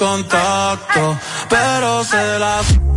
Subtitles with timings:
[0.00, 1.18] contacto,
[1.50, 2.89] pero se las...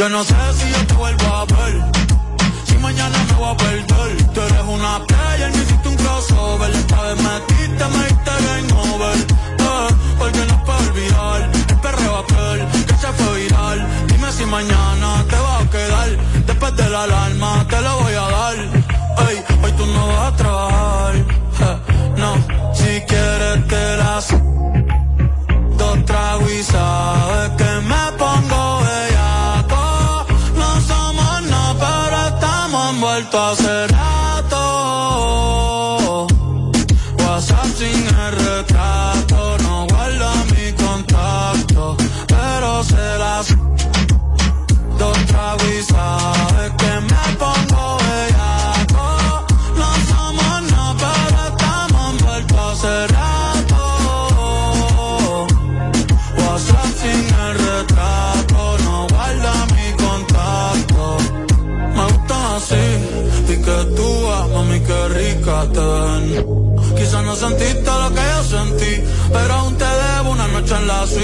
[0.00, 1.82] Yo no sé si yo te vuelvo a ver.
[2.64, 4.32] Si mañana me voy a perder.
[4.32, 6.70] Tú eres una player, me hiciste un crossover.
[6.70, 9.18] Esta vez metiste, me diste game over.
[9.18, 13.86] Eh, porque no puedo olvidar el perreo aquel que se fue viral.
[14.06, 16.08] Dime si mañana te va a quedar
[16.46, 17.66] después de la alarma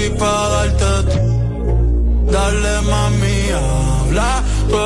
[0.07, 2.31] estoy para darte tú.
[2.31, 4.43] Dale mami, habla.
[4.69, 4.77] Tú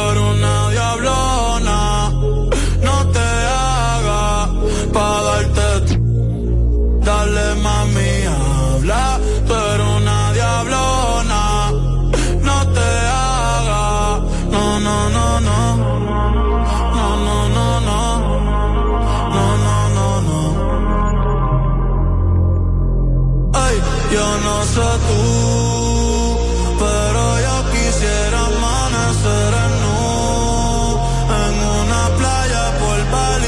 [26.83, 31.01] Pero yo quisiera amanecer nuevo
[31.43, 33.41] en una playa polvorienta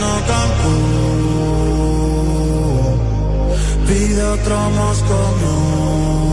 [0.00, 0.98] no tampoco
[3.86, 6.27] pide otro más común.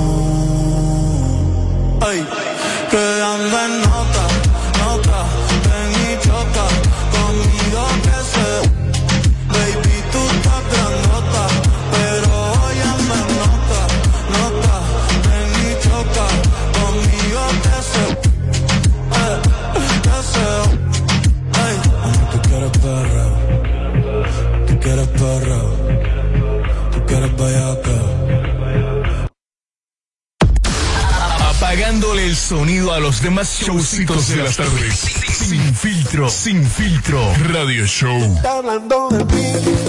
[33.06, 34.96] los demás showcitos de las tardes.
[35.32, 37.22] Sin filtro, sin filtro.
[37.54, 38.18] Radio Show.
[38.18, 39.44] Está hablando de mí,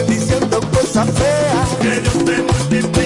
[0.07, 1.69] diciendo cosas feas.
[1.81, 3.06] Que yo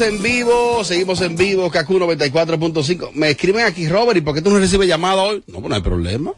[0.00, 3.10] en vivo, seguimos en vivo, KQ 94.5.
[3.14, 5.42] Me escriben aquí, Robert, ¿y por qué tú no recibes llamada hoy?
[5.46, 6.32] No, pues no hay problema.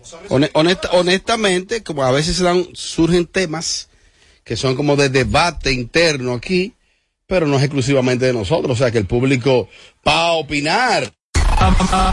[0.93, 2.43] honestamente, como a veces
[2.75, 3.89] surgen temas
[4.45, 6.75] que son como de debate interno aquí,
[7.27, 9.69] pero no es exclusivamente de nosotros, o sea que el público
[10.07, 11.13] va a opinar.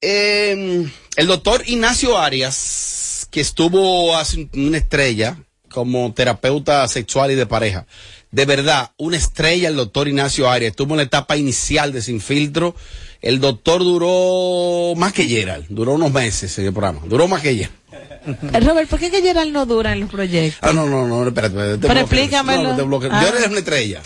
[0.03, 5.39] Em, el doctor Ignacio Arias, que estuvo hace una estrella,
[5.77, 7.85] como terapeuta sexual y de pareja.
[8.31, 10.71] De verdad, una estrella el doctor Ignacio Arias.
[10.71, 12.75] Estuvo en la etapa inicial de Sin Filtro.
[13.21, 17.03] El doctor duró más que Gerald, duró unos meses en el programa.
[17.05, 18.55] Duró más que Gerald.
[18.55, 20.59] Eh, Robert, ¿por qué que Gerald no dura en los proyectos?
[20.63, 21.77] Ah, no, no, no, espérate.
[21.77, 22.75] Pero explícamelo.
[22.75, 23.21] No, ah.
[23.21, 24.01] Gerald es una estrella.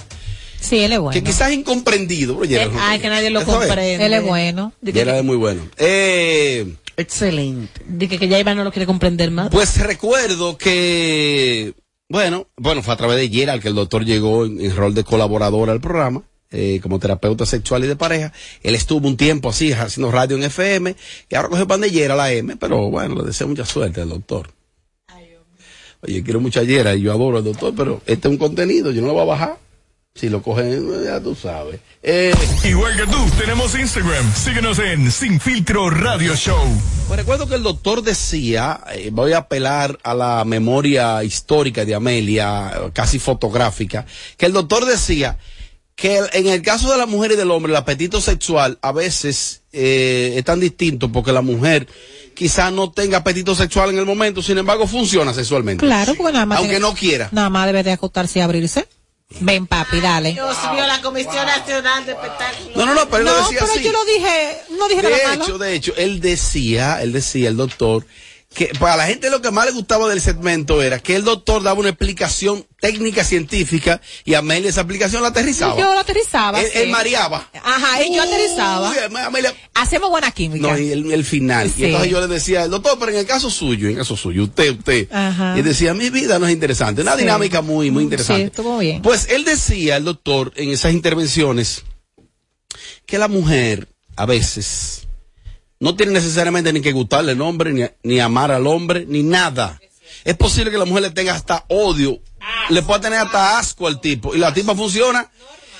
[0.60, 1.12] Sí, él es bueno.
[1.12, 2.76] Que quizás incomprendido, pero Gerald.
[2.80, 4.04] Ay, que nadie lo comprende.
[4.04, 4.72] Él es bueno.
[4.84, 5.62] Gerald es muy bueno.
[5.78, 7.82] Eh, Excelente.
[7.86, 9.50] Dice que ya Iván no lo quiere comprender más.
[9.50, 11.74] Pues recuerdo que,
[12.08, 15.70] bueno, bueno, fue a través de Gerald que el doctor llegó en, rol de colaborador
[15.70, 16.22] al programa.
[16.52, 18.32] Eh, como terapeuta sexual y de pareja.
[18.64, 20.96] Él estuvo un tiempo así haciendo radio en FM
[21.28, 24.50] y ahora coge pandillera la M, pero bueno, le deseo mucha suerte al doctor.
[26.02, 29.00] Oye, quiero mucha Yera y yo adoro al doctor, pero este es un contenido, yo
[29.00, 29.58] no lo voy a bajar.
[30.14, 31.80] Si lo cogen, ya tú sabes.
[32.02, 34.34] Eh, Igual que tú, tenemos Instagram.
[34.34, 36.66] Síguenos en Sin Filtro Radio Show.
[37.06, 41.94] Pues recuerdo que el doctor decía, eh, voy a apelar a la memoria histórica de
[41.94, 44.04] Amelia, casi fotográfica,
[44.36, 45.38] que el doctor decía
[45.94, 49.62] que en el caso de la mujer y del hombre, el apetito sexual a veces
[49.72, 51.86] eh, es tan distinto porque la mujer
[52.34, 55.86] quizás no tenga apetito sexual en el momento, sin embargo funciona sexualmente.
[55.86, 56.58] Claro, porque nada más.
[56.58, 57.28] Aunque no quiera.
[57.32, 58.88] Nada más debe de acostarse y abrirse.
[59.38, 60.32] Ven, papi, dale.
[60.32, 62.76] Dios mío, la Comisión Nacional de Espectáculos.
[62.76, 63.82] No, no, no, pero él no, decía pero así.
[63.84, 65.58] yo lo dije, no dije de nada hecho, malo.
[65.58, 68.04] de hecho, él decía, él decía, el doctor,
[68.52, 71.62] que para la gente lo que más le gustaba del segmento era que el doctor
[71.62, 75.78] daba una explicación técnica científica y Amelia esa explicación la aterrizaba.
[75.78, 76.60] Yo lo aterrizaba.
[76.60, 76.78] Él, sí.
[76.78, 77.48] él mareaba.
[77.62, 78.90] Ajá, y yo aterrizaba.
[78.90, 80.66] Uy, Amelia- Hacemos buena química.
[80.66, 81.70] no, y el, el final.
[81.70, 81.82] Sí.
[81.82, 84.42] Y entonces yo le decía, doctor, pero en el caso suyo, en el caso suyo,
[84.42, 85.06] usted, usted.
[85.12, 85.54] Ajá.
[85.54, 87.02] Y él decía, mi vida no es interesante.
[87.02, 87.18] Una Sí.
[87.20, 88.42] dinámica muy, muy interesante.
[88.42, 89.00] sí, estuvo bien.
[89.00, 91.84] Pues él decía, el doctor, en esas intervenciones,
[93.06, 95.06] que la mujer, a veces,
[95.80, 99.80] no tiene necesariamente ni que gustarle el hombre, ni, ni amar al hombre, ni nada.
[100.24, 102.20] Es posible que la mujer le tenga hasta odio,
[102.68, 105.30] le pueda tener hasta asco al tipo, y la tipa funciona.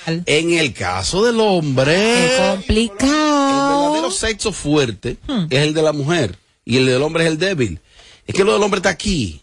[0.07, 3.83] En el caso del hombre, Qué el complicado.
[3.91, 5.45] verdadero sexo fuerte Hmm.
[5.51, 7.79] es el de la mujer y el del hombre es el débil.
[8.25, 9.41] Es que lo del hombre está aquí.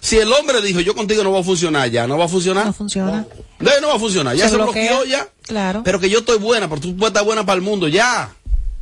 [0.00, 2.66] Si el hombre dijo, yo contigo no va a funcionar ya, no va a funcionar.
[2.66, 3.26] No funciona.
[3.58, 5.26] No, no va a funcionar, ya Se se, bloqueó ya.
[5.42, 5.82] Claro.
[5.84, 8.30] Pero que yo estoy buena, pero tú puedes estar buena para el mundo, ya.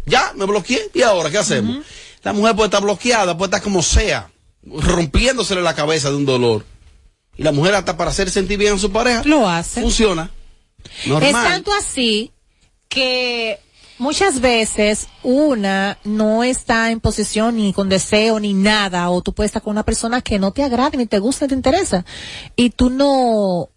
[0.06, 0.90] Ya, me bloqueé.
[0.94, 1.85] ¿Y ahora qué hacemos?
[2.23, 4.30] La mujer puede estar bloqueada, puede estar como sea,
[4.64, 6.64] rompiéndosele la cabeza de un dolor.
[7.37, 9.80] Y la mujer hasta para hacer sentir bien a su pareja, Lo hace.
[9.80, 10.30] funciona.
[11.06, 11.28] Normal.
[11.28, 12.30] Es tanto así
[12.88, 13.59] que
[13.99, 19.49] muchas veces una no está en posición ni con deseo ni nada, o tú puedes
[19.50, 22.04] estar con una persona que no te agrada, ni te gusta, ni te interesa,
[22.54, 23.71] y tú no,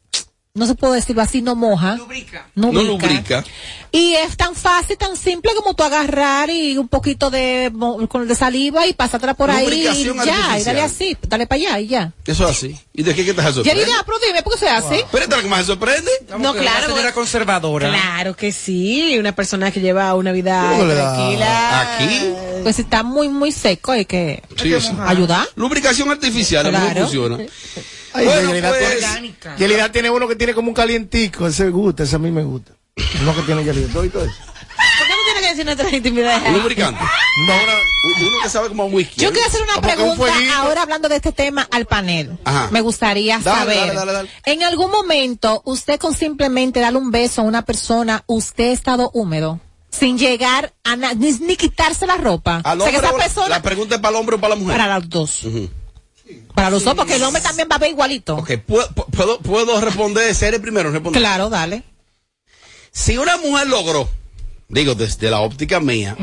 [0.55, 1.95] no se puede decirlo así, no moja.
[1.97, 2.47] Lubrica.
[2.55, 3.07] No No lubrica.
[3.07, 3.43] lubrica.
[3.91, 8.87] Y es tan fácil, tan simple como tú agarrar y un poquito de, de saliva
[8.87, 9.83] y pasártela por ahí y
[10.25, 12.11] ya, y dale así, dale para allá y ya.
[12.25, 12.77] Eso es así.
[12.93, 13.69] ¿Y de qué que te sorprende?
[13.69, 14.99] Yerida, pero dime, ¿por qué se hace así?
[15.01, 16.11] Espérate, ¿qué más se sorprende?
[16.39, 17.89] No, que claro, Una señora porque- conservadora.
[17.89, 21.81] Claro que sí, una persona que lleva una vida tranquila.
[21.95, 22.33] Aquí.
[22.63, 24.73] Pues está muy, muy seco, hay que Sí,
[25.05, 25.47] ayudar.
[25.55, 27.01] Lubricación artificial, Claro.
[27.01, 27.37] funciona.
[28.15, 29.55] Ay, Bueno, Yelida, pues- tiene- Orgánica.
[29.57, 32.43] Yelida tiene uno que tiene como un calientico, ese me gusta, ese a mí me
[32.43, 32.71] gusta.
[33.21, 34.33] Uno que tiene Yelida, todo y todo eso.
[34.35, 36.43] ¿Por qué no tiene que decir nuestras intimidades?
[36.49, 36.99] Un lubricante.
[37.47, 37.53] No,
[38.27, 39.19] Uno que sabe como a whisky.
[39.21, 39.31] Yo ¿eh?
[39.31, 42.37] quiero hacer una un pregunta ahora hablando de este tema al panel.
[42.45, 42.69] Ajá.
[42.71, 43.77] Me gustaría Dale, saber.
[43.77, 44.29] dale, dale, dale.
[44.45, 49.09] En algún momento, usted con simplemente darle un beso a una persona, usted ha estado
[49.13, 49.59] húmedo.
[49.89, 52.61] Sin llegar a ni, ni quitarse la ropa.
[52.63, 53.49] Al o sea que hombre esa o la- persona.
[53.49, 54.77] La pregunta es para el hombre o para la mujer.
[54.77, 55.43] Para los dos.
[55.45, 55.69] Ujú.
[56.53, 58.35] Para los dos, porque el hombre también va a ver igualito.
[58.37, 61.21] Ok, ¿puedo, puedo, puedo responder, ser el primero responder?
[61.21, 61.83] Claro, dale.
[62.91, 64.09] Si una mujer logró,
[64.69, 66.15] digo, desde la óptica mía,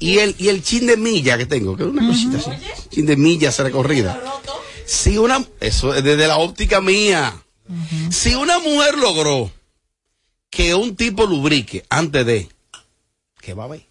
[0.00, 2.50] y el, y el chin de milla que tengo, que es una cosita así,
[2.90, 4.20] chin de millas recorrida.
[4.84, 7.34] Si una, eso es desde la óptica mía.
[8.10, 9.50] Si una mujer logró
[10.50, 12.48] que un tipo lubrique antes de,
[13.40, 13.86] ¿qué va a ver?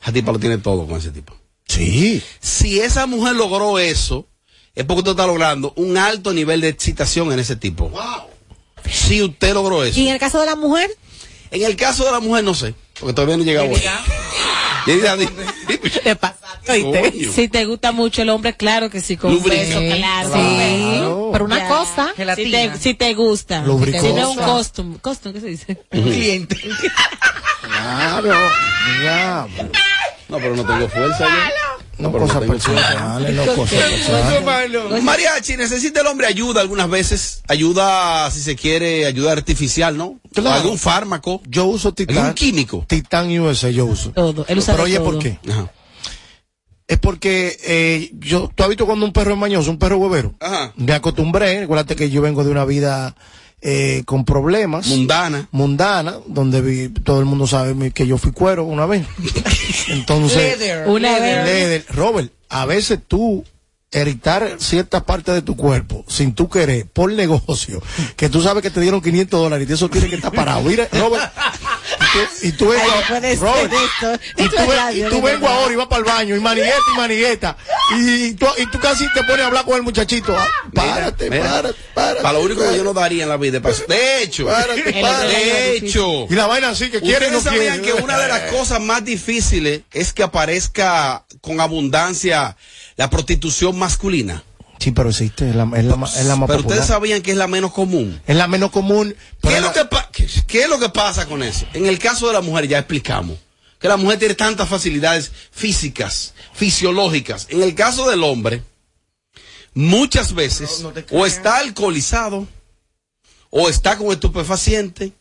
[0.00, 1.36] Esa tipa lo tiene todo con ese tipo.
[1.68, 2.22] Sí.
[2.40, 4.26] Si esa mujer logró eso,
[4.74, 7.92] es porque usted está logrando un alto nivel de excitación en ese tipo.
[8.90, 10.00] Si usted logró eso.
[10.00, 10.90] Y en el caso de la mujer,
[11.50, 13.44] En el caso de la mujer, no sé, porque todavía no
[15.16, 15.26] di-
[16.02, 17.10] Te pasa, ¿oíste?
[17.10, 17.32] Coño.
[17.32, 20.32] Si te gusta mucho el hombre, claro que sí, con beso, claro.
[20.32, 21.30] sí.
[21.32, 21.68] Pero una Ya.
[21.68, 23.62] cosa, Si te, si te gusta.
[23.62, 24.06] Lubricosa.
[24.06, 24.98] Si no es un costume.
[24.98, 25.82] ¿Costume qué se dice?
[25.92, 26.56] Un cliente.
[27.60, 28.34] Claro.
[29.00, 29.70] Diablo.
[30.28, 31.84] No, pero no tengo fuerza yo.
[31.98, 35.02] No pero no cosas tengo personales, no cosas personales.
[35.02, 37.42] Mariachi, necesita el hombre ayuda algunas veces.
[37.48, 40.20] Ayuda, si se quiere, ayuda artificial, ¿no?
[40.32, 40.50] Claro.
[40.52, 41.42] Algún fármaco.
[41.48, 42.18] Yo uso Titán.
[42.18, 42.84] Algún químico.
[42.86, 44.10] Titán USA yo uso.
[44.12, 45.10] Todo, él usa Pero oye, todo.
[45.10, 45.38] ¿por qué?
[45.48, 45.72] Ajá.
[46.86, 50.34] Es porque eh, yo, tú has visto cuando un perro es mañoso, un perro huevero.
[50.40, 50.72] Ajá.
[50.76, 53.16] Me acostumbré, recuérdate que yo vengo de una vida
[53.60, 54.86] eh, con problemas.
[54.86, 55.48] Mundana.
[55.50, 59.06] mundana, donde vi- todo el mundo sabe mi- que yo fui cuero una vez.
[59.88, 60.88] Entonces, Leather.
[60.88, 61.84] Una leather.
[61.90, 63.44] Robert, a veces tú
[63.90, 67.82] heritar ciertas partes de tu cuerpo sin tú querer por negocio,
[68.16, 70.60] que tú sabes que te dieron 500 dólares y de eso tiene que estar parado.
[70.62, 71.32] Mira, Robert,
[72.42, 72.84] y tú, vengo,
[74.92, 75.52] y tú, vengo verdad.
[75.52, 77.56] ahora y vas para el baño y manigueta y manigueta
[77.96, 80.36] y tú, y tú casi te pones a hablar con el muchachito.
[80.36, 82.22] Ah, párate, Mira, párate, párate.
[82.22, 83.60] Para lo único que yo no daría en la vida.
[83.60, 85.26] De hecho, Párate, párate.
[85.28, 87.96] de hecho, Y la vaina así que quiere no Ustedes sabían quiere.
[87.98, 92.56] que una de las cosas más difíciles es que aparezca con abundancia
[92.96, 94.42] la prostitución masculina.
[94.78, 96.60] Sí, pero existe, es la, es la, es la más Pero popular.
[96.66, 98.20] ustedes sabían que es la menos común.
[98.26, 99.14] Es la menos común.
[99.42, 101.66] ¿Qué es, lo que pa- qué- qué es lo que pasa con eso?
[101.72, 103.36] En el caso de la mujer ya explicamos
[103.80, 107.46] que la mujer tiene tantas facilidades físicas, fisiológicas.
[107.50, 108.62] En el caso del hombre,
[109.74, 112.46] muchas veces No, no te o está alcoholizado
[113.50, 115.12] o está con estupefaciente.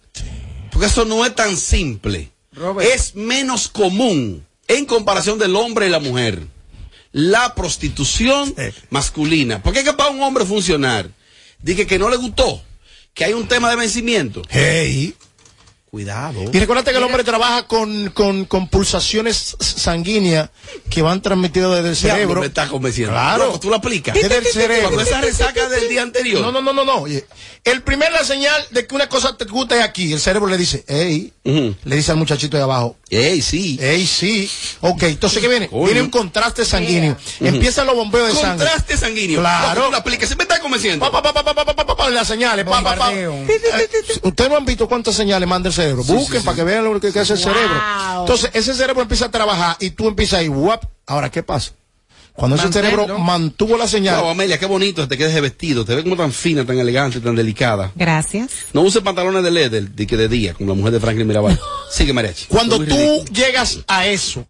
[0.71, 2.29] Porque eso no es tan simple.
[2.51, 2.87] Robert.
[2.93, 6.45] Es menos común en comparación del hombre y la mujer.
[7.17, 8.73] La prostitución Sí.
[8.91, 9.63] masculina.
[9.63, 11.09] Porque es que para un hombre funcionar,
[11.59, 12.61] dije que no le gustó,
[13.15, 14.43] que hay un tema de vencimiento.
[14.49, 15.15] Hey.
[15.89, 16.43] Cuidado.
[16.51, 20.49] Y recuérdate que el hombre trabaja con, con, pulsaciones sanguíneas
[20.89, 22.41] que van transmitidas desde el cerebro.
[22.41, 23.13] me estás convenciendo.
[23.13, 23.57] Claro.
[23.57, 24.13] Tú lo aplicas.
[24.13, 24.89] Desde el cerebro.
[24.89, 26.41] Cuando esa resaca del día anterior.
[26.41, 26.97] No, no, no, no, no.
[27.03, 27.25] Oye,
[27.63, 30.11] el primer la señal de que una cosa te gusta es aquí.
[30.11, 31.31] El cerebro le dice, hey.
[31.45, 32.97] Le dice al muchachito de abajo.
[33.09, 33.79] Ey, sí.
[33.81, 34.51] Ey, sí.
[34.81, 35.69] Ok, entonces ¿qué viene?
[35.71, 37.13] Viene un contraste sanguíneo.
[37.13, 37.47] Uh -huh.
[37.47, 38.65] Empiezan los bombeos de sangre.
[38.65, 39.39] Contraste sanguíneo.
[39.39, 39.79] Claro.
[39.79, 40.35] No, tú lo aplicas.
[40.35, 41.09] Me está convenciendo.
[41.09, 42.65] Pa, pa, las señales.
[42.65, 43.11] Pa, pa, pa.
[44.23, 46.03] Usted no han visto cuántas señales manda el cerebro.
[46.03, 47.81] Busquen para que vean lo que, que hace el cerebro.
[48.19, 50.83] Entonces, ese cerebro empieza a trabajar y tú empiezas ahí, guap.
[51.05, 51.71] Ahora, ¿qué pasa?
[52.33, 55.83] Cuando ese cerebro mantuvo la señal, Wow, Amelia, qué bonito te quedes de vestido.
[55.85, 57.91] Te ves como tan fina, tan elegante, tan delicada.
[57.95, 58.51] gracias.
[58.73, 61.59] No use pantalones de leather de que de día, como la mujer de Franklin Mirabal.
[61.91, 62.45] Sigue, mariachi.
[62.47, 64.45] cuando tú llegas a eso,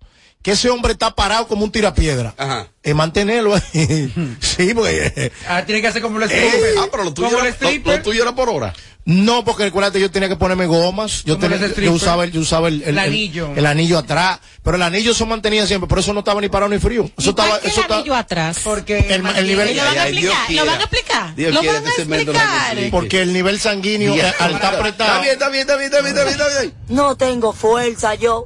[0.47, 2.67] que ese hombre está parado como un tirapiedra, Ajá.
[2.81, 4.13] es mantenerlo ahí.
[4.39, 5.29] sí, porque.
[5.45, 6.73] Ah, tiene que hacer como el stripper.
[6.79, 8.73] Ah, pero lo tuyo, Como era, el lo, lo tuyo era por hora.
[9.03, 11.25] No, porque recuérdate, yo tenía que ponerme gomas.
[11.25, 13.51] Yo, tenía, yo usaba, el, yo usaba el, El anillo.
[13.57, 14.39] El, anillo atrás.
[14.63, 15.89] Pero el anillo se mantenía siempre.
[15.89, 17.11] Por eso no estaba ni parado ni frío.
[17.17, 17.57] Eso ¿Y para estaba.
[17.57, 18.59] Eso el estaba anillo atrás?
[18.63, 20.51] Porque El- el nivel- ¿Lo van a explicar?
[20.51, 21.35] ¿Lo van a explicar?
[21.35, 22.89] Dios ¿Lo van a explicar?
[22.91, 25.09] porque el nivel sanguíneo, eh, al estar Está apretado.
[25.09, 26.73] está bien, está bien, está bien, está bien, está bien.
[26.87, 28.45] No tengo fuerza yo.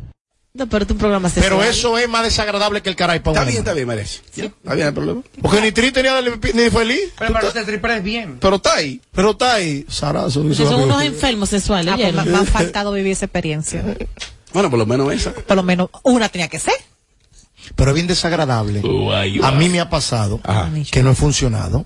[0.54, 3.46] No, pero tu programa se Pero eso es más desagradable que el caray para Está
[3.50, 4.22] bien, está bien, Mares.
[4.36, 5.22] Está bien el problema.
[5.42, 7.00] Porque ni triste ni, ale- ni feliz.
[7.18, 8.38] Pero para usted triple es bien.
[8.42, 9.02] Pero está ahí.
[9.14, 10.54] Pero está ahí, Sarazo.
[10.54, 11.94] son unos enfermos sexuales.
[11.94, 13.84] Ah, pues me, ha faltado vivir esa experiencia.
[14.54, 15.32] Bueno, por lo menos esa.
[15.32, 16.74] Por lo menos una tenía que ser.
[17.76, 18.82] Pero es bien desagradable.
[19.44, 20.70] A mí me ha pasado Ajá.
[20.92, 21.86] que no he funcionado.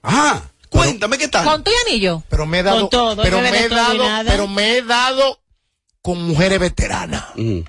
[0.00, 0.48] Ajá.
[0.68, 1.44] Cuéntame qué tal.
[1.44, 2.22] Con tu anillo.
[2.28, 5.40] Pero me he dado, Con todo, pero me he dado, pero me he dado
[6.02, 7.24] con mujeres veteranas.
[7.36, 7.64] Ujú.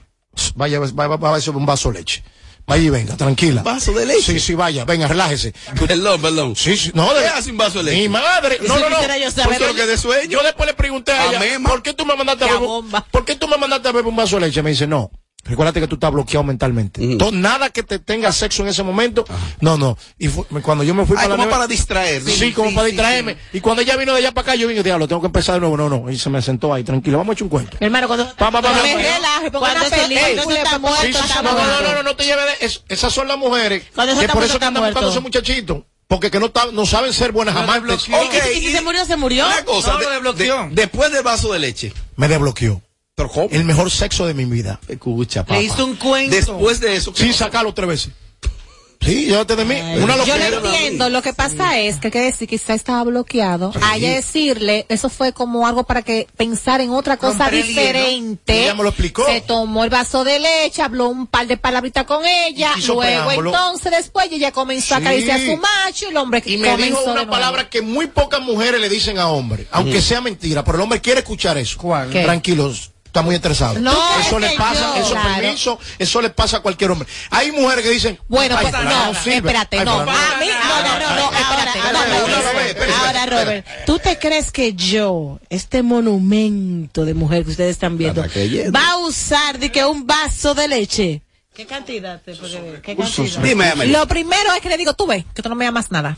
[0.56, 2.24] Vaya, vaya, vaya, un vaso de leche.
[2.67, 3.62] Vaya y venga, tranquila.
[3.62, 4.34] ¿Vaso de leche?
[4.34, 5.54] Sí, sí, vaya, venga, relájese.
[5.88, 6.56] Perdón, perdón.
[6.56, 7.98] Sí, sí, no, ¿Qué de- hace un vaso de leche?
[8.02, 8.98] Mi madre, no, no, no.
[9.17, 9.62] yo saber.
[9.62, 10.30] Lo que de sueño.
[10.32, 11.69] Yo después le pregunté a A ella, mema.
[11.69, 13.06] ¿por qué tú me mandaste a beber, bomba.
[13.12, 14.63] ¿por qué tú me mandaste a beber un vaso de leche?
[14.63, 15.12] Me dice, no.
[15.47, 17.05] Recuérdate que tú estás bloqueado mentalmente.
[17.05, 17.17] Ujú.
[17.19, 19.25] To- nada que te tenga sexo en ese momento.
[19.62, 19.95] No, no.
[20.17, 22.23] Y cuando yo me fui Ay, para la como nevera- para distraer.
[22.23, 22.31] ¿no?
[22.31, 23.38] Sí, como para distraerme.
[23.53, 25.60] Y cuando ella vino de allá para acá, yo vine, diablo, tengo que empezar de
[25.62, 25.77] nuevo.
[25.77, 26.10] No, no.
[26.10, 27.19] Y se me sentó ahí, tranquilo.
[27.19, 27.77] Vamos a echar un cuento.
[27.79, 28.25] Mi hermano, cuando.
[28.36, 31.19] Pa, pa, pa, No pa, me relaje, ponga Cuando ey, cuando está muerto, Sí, sí,
[31.19, 31.84] está no, no, no, muerto.
[31.84, 32.65] no, no, no te lleves de.
[32.65, 35.08] es- esas son las mujeres Cuando eso que está por muerto, eso que andan buscando
[35.08, 35.39] a esos muerto.
[35.39, 35.77] muchachitos.
[36.08, 38.08] Porque que no, no saben ser buenas amantes.
[38.08, 38.27] desbloqueó.
[38.27, 39.45] Ok, ¿Y si se murió, se murió?
[39.45, 39.93] Una cosa.
[39.93, 39.99] No,
[40.34, 41.93] de- de- después del vaso de leche.
[42.15, 42.81] Me desbloqueó.
[43.15, 43.47] Pero ¿cómo?
[43.49, 44.80] El mejor sexo de mi vida.
[44.89, 45.58] Escucha, papá.
[45.58, 46.36] Le hizo un cuento.
[46.36, 47.13] Después de eso.
[47.15, 48.13] Sí, sacarlo tres veces.
[48.99, 49.75] Sí, llévate de mí.
[50.01, 53.04] Una Yo lo entiendo, lo que pasa es que hay que decir que quizá estaba
[53.04, 53.71] bloqueado.
[53.84, 58.63] Hay que decirle, eso fue como algo para que pensar en otra cosa el diferente.
[58.63, 59.23] Ella me lo explicó.
[59.28, 63.51] Se tomó el vaso de leche, habló un par de palabritas con ella, luego preámbulo.
[63.51, 66.99] entonces después ella comenzó a acariciar a su macho y el hombre Y me comenzó
[67.01, 70.80] dijo una palabra que muy pocas mujeres le dicen a hombres, aunque sea mentira, pero
[70.80, 71.78] el hombre quiere escuchar eso.
[71.78, 72.10] ¿Cuál?
[72.10, 72.23] ¿Qué?
[72.23, 73.80] Tranquilos, está muy estresado.
[73.80, 75.36] No, eso es le pasa, yo- eso Claro.
[75.41, 77.08] permiso, eso le pasa a cualquier hombre.
[77.30, 79.38] Hay mujeres que dicen, Bueno, "Ay, pues no, sirve".
[79.38, 80.01] espérate, Ay, no.
[80.01, 81.80] A mí, no, no, no, no, espérate.
[82.91, 88.21] Ahora, Robert, ¿tú te crees que yo, este monumento de mujer que ustedes están viendo,
[88.21, 91.21] va a usar de que un vaso de leche?
[91.54, 92.21] ¿Qué cantidad?
[92.21, 92.34] te?
[92.34, 93.41] ¿Qué cantidad?
[93.41, 93.73] Dime.
[93.88, 96.17] Lo primero es que le digo, tú ves, que tú no me amas nada.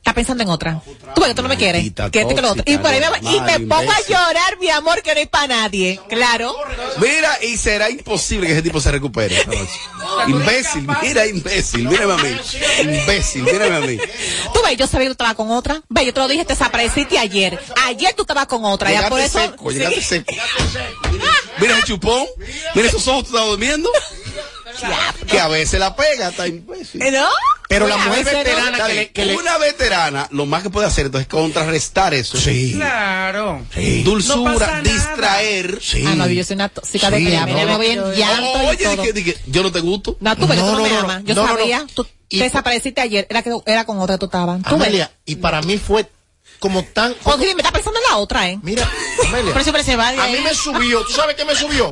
[0.00, 0.80] Estás pensando en otra.
[1.14, 1.82] Tú ves que tú no me quieres.
[1.82, 2.62] Maldita Que este que lo otro.
[2.66, 5.26] Y, tóxica, por ahí me, y me pongo a llorar, mi amor, que no hay
[5.26, 6.00] para nadie.
[6.08, 6.56] Claro.
[6.98, 9.36] Mira, y será imposible que ese tipo se recupere.
[9.36, 9.70] esta noche.
[10.28, 12.36] imbécil, mira, imbécil, mírame a mí.
[12.80, 13.98] Imbécil, mírame a mí.
[14.54, 15.82] Tú ves, yo sabía que tú estabas con otra.
[15.90, 17.62] Ve, yo te lo dije, te desapareciste ayer.
[17.84, 18.90] Ayer tú estabas con otra.
[18.90, 19.38] Ya por eso.
[19.38, 19.76] seco, Sí.
[19.76, 20.32] llegaste seco.
[21.60, 22.26] Mira ese chupón,
[22.74, 23.90] mira esos ojos, tú estás durmiendo.
[25.28, 27.00] Que a veces la pega, está imbécil.
[27.12, 27.28] ¿No?
[27.68, 28.38] Pero la mujer no.
[28.38, 29.04] veterana Está que bien.
[29.04, 32.36] le, que le- Una veterana, lo más que puede hacer entonces es contrarrestar eso.
[32.36, 33.64] Sí, Claro.
[33.74, 34.02] sí.
[34.02, 35.78] Dulzura, distraer.
[35.80, 36.04] Sí.
[36.06, 37.76] Ah, no, yo soy una tóxica de no, Yo me no.
[37.76, 38.96] voy en llanto y oye, todo.
[38.96, 40.16] di que- di que yo no te gusto.
[40.20, 41.22] No, tú que No, tú no, no, me no, amas.
[41.24, 41.78] Yo sabía.
[41.80, 41.86] no.
[41.86, 43.26] Tú Y- desapareciste ayer.
[43.30, 44.62] Era, que, era con otra tú estabas.
[44.62, 44.86] Tú ves.
[44.88, 46.10] Amelia, y para mí fue
[46.58, 47.14] como tan...
[47.22, 48.58] Porque me está pensando en la otra, ¿eh?
[48.62, 48.88] Mira,
[49.28, 49.52] Amelia.
[49.52, 51.88] Pero siempre se va de A mí me subió, ¿tú sabes qué me subió?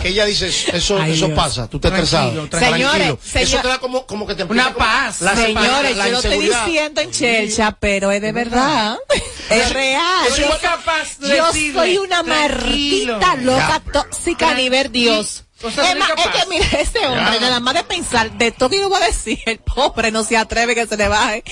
[0.00, 1.36] Que ella dice, eso, Ay, eso Dios.
[1.36, 2.48] pasa, tú estás Tranquilo, estresado.
[2.48, 2.92] tranquilo.
[2.92, 5.20] Señores, Eso te da como, como que te Una paz.
[5.22, 8.96] la- Señores, la yo lo estoy diciendo en Chelcha, pero es de verdad.
[9.50, 10.26] Es real.
[10.28, 13.14] Yo soy Yo, capaz de yo decirle, soy una tranquilo.
[13.18, 15.44] maldita loca tóxica a nivel Dios.
[15.62, 17.40] O sea, Es más, es que mira, ese hombre, Ya.
[17.40, 20.36] nada más de pensar de todo que yo voy a decir, el pobre no se
[20.36, 21.42] atreve que se le baje.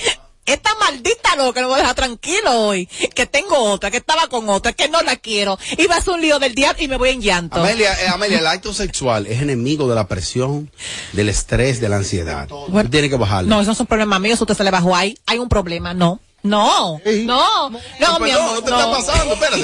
[0.47, 2.87] Esta maldita loca no me deja tranquilo hoy.
[3.13, 5.59] Que tengo otra, que estaba con otra, que no la quiero.
[5.77, 7.59] Iba a ser un lío del diablo y me voy en llanto.
[7.59, 10.71] Amelia, eh, Amelia, el acto sexual es enemigo de la presión,
[11.11, 12.47] del estrés, de la ansiedad.
[12.69, 13.49] Bueno, Tiene que bajarle.
[13.49, 14.39] No, esos son problemas míos.
[14.39, 15.17] Usted se le bajó ahí.
[15.25, 15.93] Hay un problema.
[15.93, 16.21] No.
[16.43, 17.01] No.
[17.03, 17.69] No.
[17.69, 18.55] No, No, mi perdón, amor.
[18.55, 18.79] no te no.
[18.79, 19.63] está pasando, espérate.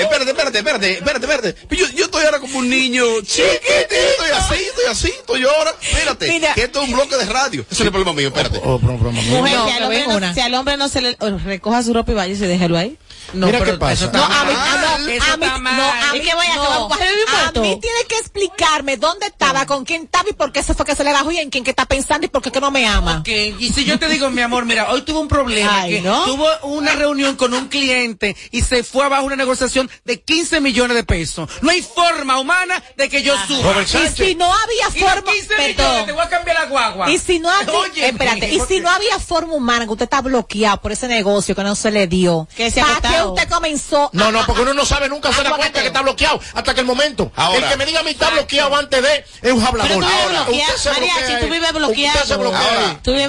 [0.00, 1.76] Espérate, espérate, espérate, espérate, espérate.
[1.76, 5.74] Yo, yo estoy ahora como un niño chiquitito, estoy así, estoy así, estoy ahora.
[5.80, 6.54] Espérate, Mira.
[6.54, 7.64] que esto es un bloque de radio.
[7.70, 8.60] Eso no es problema mío, espérate.
[8.64, 9.20] Oh, broma, broma.
[9.22, 10.34] Mujer, No, si, al no, una.
[10.34, 12.98] si al hombre no se le recoja su ropa y vaya y se déjelo ahí.
[13.32, 13.92] No, Mira pero qué pasa.
[13.92, 15.76] eso está No, a mí, a, no, Eso a mí, está mal.
[15.76, 20.04] no, a mí, ¿Y qué voy a mí tiene que explicarme dónde estaba, con quién
[20.04, 21.86] estaba y por qué se fue que se le bajó y en quién que está
[21.86, 23.22] pensando y por qué que no me ama.
[23.26, 26.24] Y si yo te digo, mi amor, mira, hoy tuvo un problema, Ay, que ¿no?
[26.24, 30.96] tuvo una reunión con un cliente y se fue abajo una negociación de 15 millones
[30.96, 31.48] de pesos.
[31.62, 33.62] No hay forma humana de que yo suba.
[33.72, 34.26] Robert Y Sánchez.
[34.28, 37.10] si no había Y forma, 15 millones, te voy a cambiar la guagua.
[37.10, 40.04] Y si no había, Oye, espérate, y ¿por si no había forma humana, que usted
[40.04, 43.22] está bloqueado por ese negocio que no se le dio, Que se ha ¿para qué
[43.22, 44.10] usted comenzó?
[44.12, 46.80] No, no, porque uno no sabe nunca se da cuenta que está bloqueado hasta que
[46.80, 47.30] el momento.
[47.36, 47.58] Ahora.
[47.58, 49.88] el que me diga a mí está bloqueado antes de es un hablador.
[49.88, 52.24] Pero tú vives Ahora, bloqueado, usted se Mariachi, bloquea tú vives bloqueado.
[52.24, 52.38] Yo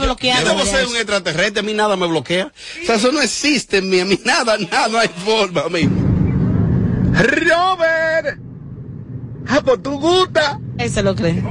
[0.01, 0.45] bloqueado.
[0.45, 0.91] debo ser Mariachi.
[0.91, 2.51] un extraterrestre, a mí nada me bloquea.
[2.83, 5.69] O sea, eso no existe en mí, a mí nada, nada, no hay forma, a
[5.69, 5.89] mí.
[7.13, 8.39] Robert,
[9.47, 10.59] ah, pues tú gusta.
[10.77, 11.43] Él se lo cree.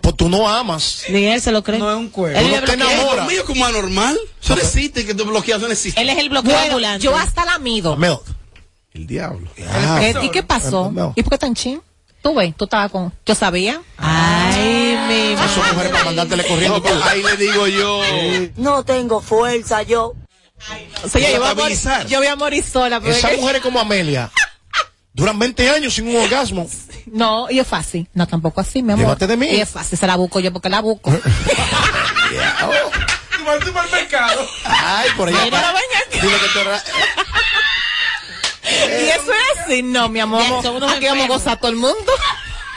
[0.00, 1.04] Pues tú no amas.
[1.08, 1.78] Ni él se lo cree.
[1.78, 2.38] No es un cuerpo.
[2.38, 2.76] Él no te.
[2.76, 4.18] Lo mío como anormal.
[4.42, 6.00] Eso no existe, que tú bloqueas, no existe.
[6.00, 7.04] Él es el bloqueo Bueno, ambulante.
[7.04, 7.96] yo hasta la mido.
[7.96, 8.22] Milk.
[8.92, 9.48] El diablo.
[9.68, 10.90] Ah, ¿Qué- ¿Y qué pasó?
[10.92, 11.12] No.
[11.16, 11.80] ¿Y por qué tan chin?
[12.22, 13.12] Tú ves, tú estabas con...
[13.24, 13.80] Yo sabía.
[13.96, 16.80] Ay, mi Eso mujeres para mandártele corriendo.
[16.80, 18.02] No, ahí le digo yo.
[18.56, 20.14] No tengo fuerza yo.
[21.10, 23.00] Sí, yo, Para voy a yo voy a morir sola.
[23.04, 24.30] Esas mujeres como Amelia
[25.14, 26.68] duran 20 años sin un orgasmo.
[27.12, 28.08] No, y es fácil.
[28.14, 29.04] No, tampoco así, mi amor.
[29.06, 29.46] Llévate de mí.
[29.48, 31.10] Y es fácil, se la busco yo porque la busco.
[31.20, 31.20] Tú
[33.44, 34.48] vas al supermercado.
[34.64, 35.44] Ay, por allá.
[35.44, 35.74] Mira.
[36.12, 36.84] Dile que eras-
[38.64, 40.42] y eso es así, no, mi amor.
[40.42, 42.12] Aquí vamos a gozar todo el mundo.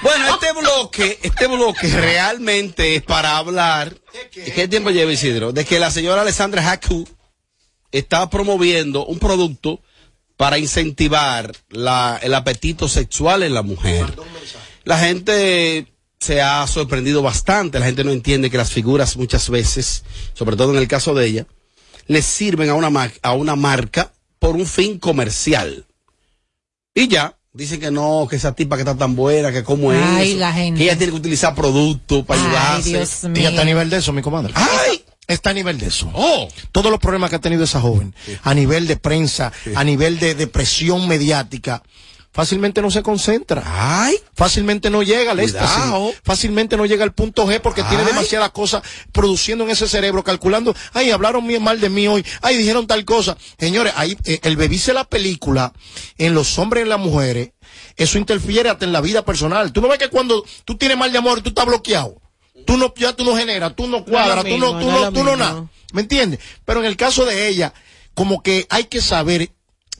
[0.02, 3.94] Bueno, este bloque, este bloque realmente es para hablar.
[4.32, 5.52] ¿Qué tiempo lleva Isidro?
[5.54, 7.08] De que la señora Alessandra Haku
[7.92, 9.80] está promoviendo un producto
[10.38, 14.06] para incentivar la, el apetito sexual en la mujer.
[14.84, 15.88] La gente
[16.20, 20.72] se ha sorprendido bastante, la gente no entiende que las figuras muchas veces, sobre todo
[20.72, 21.48] en el caso de ella,
[22.08, 25.86] les sirven a una, ma- a una marca por un fin comercial.
[26.96, 30.02] Y ya, dicen que no, que esa tipa que está tan buena, que cómo es.
[30.04, 30.78] Ay, eso, la gente.
[30.80, 32.90] Que ella tiene que utilizar productos para Ay, ayudarse.
[32.90, 33.50] Dios Ella mío.
[33.50, 34.54] está a nivel de eso, mi comadre.
[34.56, 35.04] ¡Ay!
[35.28, 36.12] Está a nivel de eso.
[36.14, 36.48] ¡Oh!
[36.72, 40.36] Todos los problemas que ha tenido esa joven, a nivel de prensa, a nivel de,
[40.36, 41.82] de presión mediática,
[42.34, 43.64] fácilmente no se concentra.
[43.66, 44.18] ¡Ay!
[44.36, 46.08] Fácilmente no llega al Cuidado.
[46.08, 46.22] éxtasis.
[46.26, 48.84] Fácilmente no llega al punto G porque tiene demasiadas cosas
[49.14, 53.38] produciendo en ese cerebro, calculando, ay, hablaron mal de mí hoy, ay, dijeron tal cosa.
[53.58, 55.72] Señores, ahí, eh, el bebice la película
[56.18, 57.52] en los hombres y en las mujeres,
[57.96, 59.72] eso interfiere hasta en la vida personal.
[59.72, 62.20] Tú no ves que cuando tú tienes mal de amor, tú estás bloqueado.
[62.66, 65.24] Tú no, ya tú no generas, tú no cuadras, tú no, tú no no, tú
[65.38, 65.70] nada.
[65.94, 66.40] ¿Me entiendes?
[66.66, 67.74] Pero en el caso de ella,
[68.14, 69.52] como que hay que saber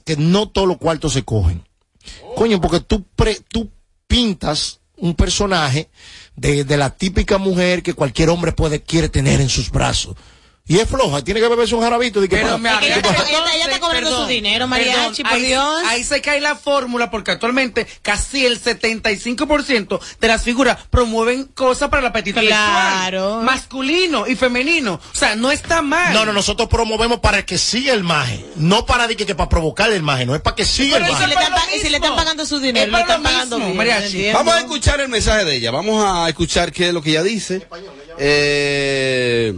[0.04, 1.64] que no todos los cuartos se cogen.
[2.36, 3.70] Coño, porque tú, pre- tú
[4.06, 5.88] pintas un personaje
[6.36, 10.16] de, de la típica mujer que cualquier hombre puede, quiere tener en sus brazos.
[10.66, 12.22] Y es floja, tiene que beberse un jarabito.
[12.22, 13.10] de que Pero me que ella arriesgo.
[13.10, 15.82] está- ella- ella está cobrando Perdón, su dinero, Mariachi, por ahí, Dios.
[15.84, 21.90] Ahí se cae la fórmula porque actualmente casi el 75% de las figuras promueven cosas
[21.90, 23.20] para el apetito Claro.
[23.20, 23.44] sexual.
[23.44, 24.94] Masculino y femenino.
[25.12, 26.14] O sea, no está mal.
[26.14, 28.42] No, no, nosotros promovemos para que siga el maje.
[28.56, 31.04] No para de que, que para provocar el maje, no es para que siga el
[31.04, 31.26] si maje.
[31.26, 33.82] le están, y si le están pagando su dinero, Es le para están pagando mismo,
[33.82, 34.32] bien.
[34.32, 35.70] Vamos a escuchar el mensaje de ella.
[35.72, 37.68] Vamos a escuchar qué es lo que ella dice.
[38.18, 39.52] Eh,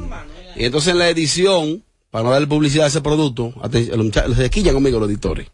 [0.57, 4.51] y entonces en la edición, para no darle publicidad a ese producto, los muchachos, se
[4.51, 5.49] quillan conmigo los editores.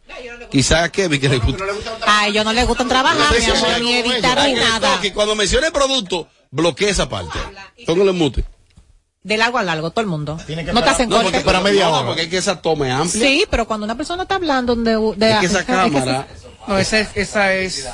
[0.50, 1.64] Quizás a Kevin que le gusta.
[2.06, 5.00] A ellos no les gustan trabajar, mi amor, ni editar ni nada.
[5.00, 7.38] Que cuando mencione el producto, bloquee esa parte.
[7.86, 8.44] Póngale en mute.
[9.22, 10.36] De largo a largo, todo el mundo.
[10.46, 11.40] Tiene que No te hacen No, corte.
[11.42, 12.06] para media no, hora.
[12.06, 13.24] porque es que esa toma es amplia.
[13.28, 14.96] Sí, pero cuando una persona está hablando de...
[15.16, 16.26] de Es que esa es que cámara.
[16.66, 17.88] No, esa es, esa es.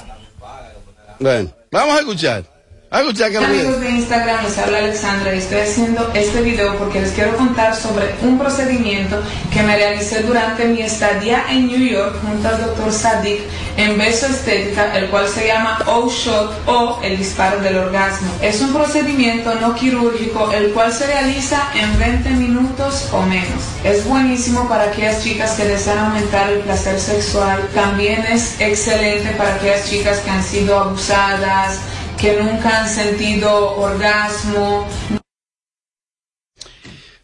[1.20, 2.44] Bueno, vamos a escuchar.
[2.90, 7.76] Amigos de Instagram, les habla Alexandra y estoy haciendo este video porque les quiero contar
[7.76, 9.22] sobre un procedimiento
[9.52, 12.90] que me realicé durante mi estadía en New York junto al Dr.
[12.90, 13.40] Sadik
[13.76, 18.32] en Beso Estética, el cual se llama O-Shot o el disparo del orgasmo.
[18.40, 23.64] Es un procedimiento no quirúrgico el cual se realiza en 20 minutos o menos.
[23.84, 27.68] Es buenísimo para aquellas chicas que desean aumentar el placer sexual.
[27.74, 31.80] También es excelente para aquellas chicas que han sido abusadas,
[32.20, 34.86] que nunca han sentido orgasmo.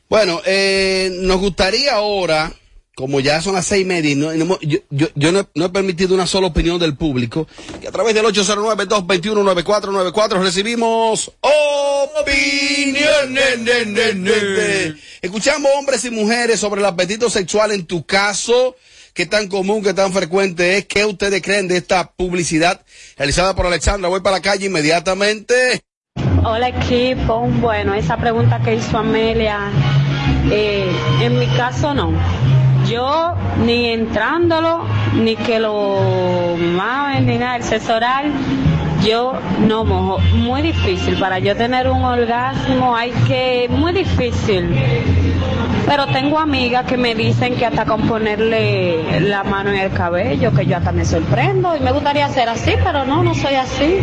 [0.09, 2.53] Bueno, eh, nos gustaría ahora,
[2.95, 4.79] como ya son las seis y media, y no- yo
[5.33, 7.49] no, he, no he permitido una sola opinión del público,
[7.81, 13.05] que a través del 809-221-9494 recibimos opiniones.
[15.23, 18.77] Escuchamos hombres y mujeres sobre el apetito sexual en tu caso.
[19.15, 20.87] ¿Qué tan común, qué tan frecuente es?
[20.87, 22.81] ¿Qué ustedes creen de esta publicidad
[23.17, 24.09] realizada por Alexandra?
[24.09, 25.85] Voy para la calle inmediatamente.
[26.45, 29.71] Hola equipo, bueno, esa pregunta que hizo Amelia,
[30.51, 32.11] eh, en mi caso no.
[32.89, 37.63] Yo ni entrándolo, ni que lo mamen, ni nada, el
[39.05, 40.19] yo no mojo.
[40.35, 44.75] Muy difícil, para yo tener un orgasmo hay que, muy difícil.
[45.87, 50.53] Pero tengo amigas que me dicen que hasta con ponerle la mano en el cabello,
[50.55, 53.99] que yo hasta me sorprendo y me gustaría ser así, pero no, no soy así.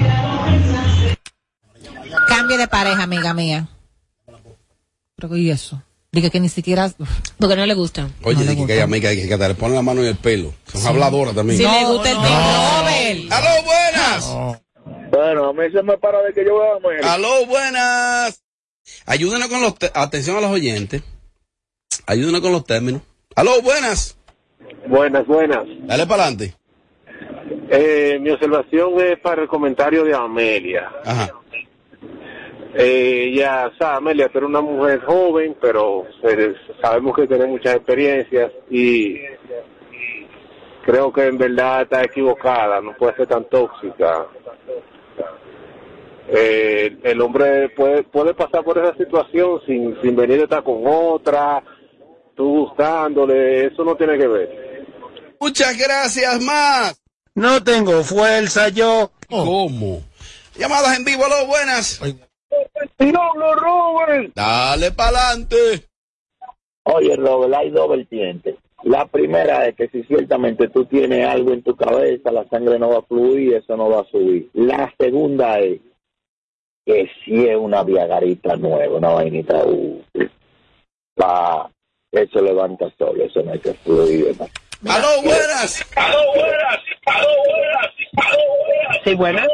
[2.27, 3.67] Cambie de pareja, amiga mía.
[5.15, 5.81] Pero ¿y eso?
[6.11, 6.91] Diga que ni siquiera...
[7.39, 8.13] Porque no le gustan.
[8.23, 8.83] Oye, No le que, hay gusta.
[8.83, 10.53] amigas que, que te le ponen la mano en el pelo.
[10.71, 11.57] Son habladoras también.
[11.57, 12.21] Si le gusta el no.
[12.23, 13.31] Robert.
[13.31, 14.61] ¡Aló, buenas!
[15.12, 17.13] Bueno, a mí se me para de que yo vea a Amelia.
[17.13, 18.43] ¡Aló, buenas!
[19.06, 19.78] Ayúdenos con los...
[19.78, 21.04] te- Atención a los oyentes.
[22.08, 23.02] Ayúdenos con los términos.
[23.36, 24.17] ¡Aló, buenas!
[24.88, 25.63] Buenas, buenas.
[25.82, 26.56] Dale para adelante.
[27.69, 30.89] Eh, mi observación es para el comentario de Amelia.
[31.06, 31.30] Ajá.
[32.74, 37.47] Eh, ya, o sea, Amelia, tú eres una mujer joven, pero eres- sabemos que tienes
[37.50, 39.17] muchas experiencias y
[40.86, 44.26] creo que en verdad está equivocada, no puede ser tan tóxica.
[46.34, 50.82] Eh, el hombre puede puede pasar por esa situación sin, sin venir a estar con
[50.86, 51.62] otra,
[52.36, 54.86] tú buscándole, eso no tiene que ver.
[55.39, 57.02] Muchas gracias, más.
[57.36, 59.12] No tengo fuerza yo.
[59.30, 60.04] ¿Cómo?
[60.56, 62.00] Llamadas en vivo, aló, buenas.
[63.00, 64.34] ¡Diablo, Robert!
[64.36, 65.88] Dale pa'lante.
[66.84, 68.56] Oye, Robert, hay dos vertientes.
[68.84, 72.89] La primera es que si ciertamente tú tienes algo en tu cabeza, la sangre no
[72.89, 74.50] va a fluir, eso no va a subir.
[74.54, 75.80] La segunda es
[76.86, 80.04] que si es una viagarita nueva, una vainita, uh,
[81.22, 81.70] va,
[82.12, 84.36] eso levanta solo, eso no hay que fluir.
[84.39, 84.48] ¿no?
[84.91, 85.86] Aló, buenas.
[85.96, 86.80] Aló, buenas.
[87.06, 87.91] Aló, buenas.
[88.15, 89.04] Aló, buenas.
[89.04, 89.48] Sí, buena.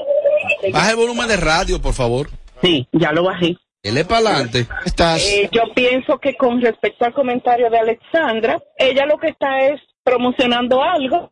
[0.72, 2.30] Baja el volumen de radio, por favor.
[2.62, 3.58] Sí, ya lo bajé.
[3.84, 4.68] Él es pa'lante.
[4.86, 5.26] Estás.
[5.30, 9.82] Eh, yo pienso que con respecto al comentario de Alexandra, ella lo que está es
[10.04, 11.32] promocionando algo,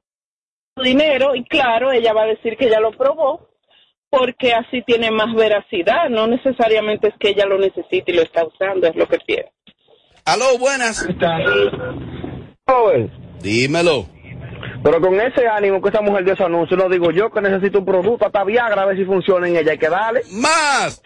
[0.81, 3.49] dinero, y claro, ella va a decir que ella lo probó,
[4.17, 8.45] porque así tiene más veracidad, no necesariamente es que ella lo necesite y lo está
[8.45, 9.51] usando, es lo que pienso.
[10.23, 11.05] Aló, buenas.
[13.41, 14.07] Dímelo.
[14.83, 17.79] pero con ese ánimo que esa mujer dio ese anuncio, lo digo yo que necesito
[17.79, 20.21] un producto, hasta Viagra, a ver si funciona en ella, hay que darle.
[20.31, 21.03] Más.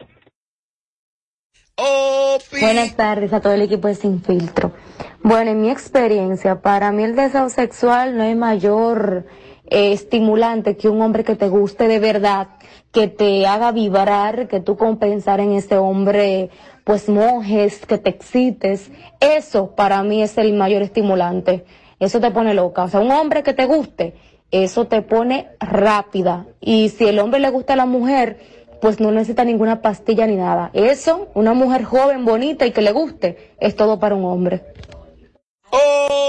[1.75, 2.59] Opi.
[2.61, 4.73] Buenas tardes a todo el equipo de Sin Filtro.
[5.21, 9.25] Bueno, en mi experiencia, para mí el deseo sexual no es mayor
[9.69, 12.47] eh, estimulante que un hombre que te guste de verdad,
[12.91, 16.49] que te haga vibrar, que tú con pensar en ese hombre,
[16.83, 18.91] pues mojes, que te excites.
[19.19, 21.65] Eso para mí es el mayor estimulante.
[21.99, 22.83] Eso te pone loca.
[22.83, 24.15] O sea, un hombre que te guste,
[24.51, 26.47] eso te pone rápida.
[26.59, 28.39] Y si el hombre le gusta a la mujer,
[28.81, 30.71] pues no necesita ninguna pastilla ni nada.
[30.73, 34.63] Eso, una mujer joven, bonita y que le guste, es todo para un hombre.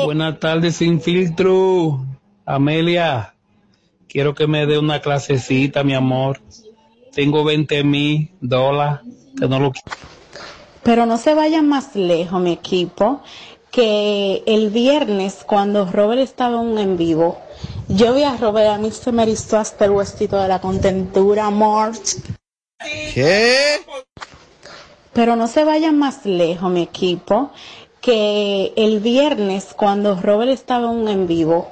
[0.04, 2.00] Buenas tardes, sin filtro.
[2.54, 3.34] Amelia,
[4.08, 6.40] quiero que me dé una clasecita, mi amor.
[7.12, 9.00] Tengo 20 mil dólares,
[9.38, 9.72] que no lo.
[10.82, 13.22] Pero no se vayan más lejos, mi equipo,
[13.70, 17.38] que el viernes, cuando Robert estaba en vivo,
[17.88, 21.46] yo vi a Robert, a mí se me erizó hasta el huesito de la contentura,
[21.46, 21.92] amor.
[23.14, 23.76] ¿Qué?
[25.12, 27.50] Pero no se vayan más lejos, mi equipo,
[28.00, 31.68] que el viernes, cuando Robert estaba en un en vivo,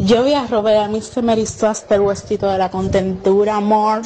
[0.00, 3.56] yo vi a Robert, a mí se me erizó hasta el huesito de la contentura,
[3.56, 4.02] amor.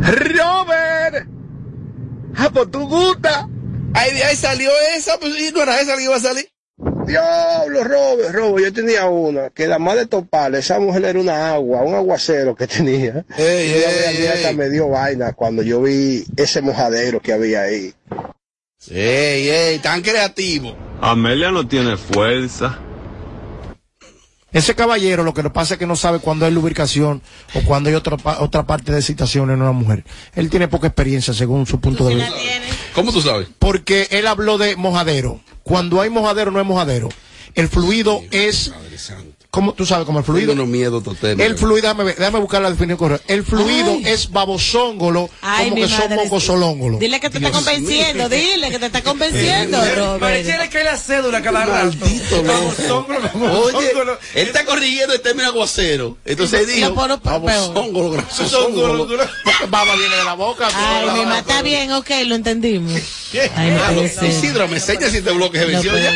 [0.00, 1.26] Robert.
[2.36, 3.48] Ah, pues tú gusta.
[3.94, 6.48] Ahí ahí salió esa, pues y no era esa que iba a salir.
[7.06, 11.52] Diablo, Robert, Robert, yo tenía una, que la más de toparle, esa mujer era una
[11.54, 13.24] agua, un aguacero que tenía.
[13.36, 14.56] Ey, y ey, mí hasta ey.
[14.56, 17.92] me dio vaina cuando yo vi ese mojadero que había ahí.
[18.88, 20.76] Ey, ey, tan creativo.
[21.00, 22.78] Amelia no tiene fuerza.
[24.52, 27.20] Ese caballero lo que le pasa es que no sabe cuándo hay lubricación
[27.54, 30.04] o cuándo hay otra, pa- otra parte de excitación en una mujer.
[30.34, 32.30] Él tiene poca experiencia según su punto de vista.
[32.94, 33.48] ¿Cómo tú sabes?
[33.58, 35.40] Porque él habló de mojadero.
[35.62, 37.10] Cuando hay mojadero no es mojadero.
[37.54, 38.72] El fluido es...
[39.50, 40.50] ¿Cómo tú sabes cómo el fluido?
[40.52, 41.40] Tengo unos miedos totales.
[41.40, 43.32] El fluido, déjame, buscar la definición correcta.
[43.32, 44.02] El fluido Ay.
[44.04, 46.98] es babosóngolo, Ay, como que son mocosolóngolo.
[46.98, 48.38] Dile que te está convenciendo, mío.
[48.38, 50.20] dile que te está convenciendo, Robert.
[50.20, 51.96] Pareciera que hay la cédula cada rato.
[53.74, 53.92] Oye,
[54.34, 56.18] él está corrigiendo el término aguacero.
[56.26, 59.08] Entonces Lo dijo, babosóngolo, grasosóngolo.
[59.70, 60.68] Baba viene de la boca.
[60.74, 63.00] Ay, mi mamá está bien, ok, lo entendimos.
[63.54, 64.24] Ay, no puede ser.
[64.30, 66.12] Isidro, me enseña si te bloques de venció ya.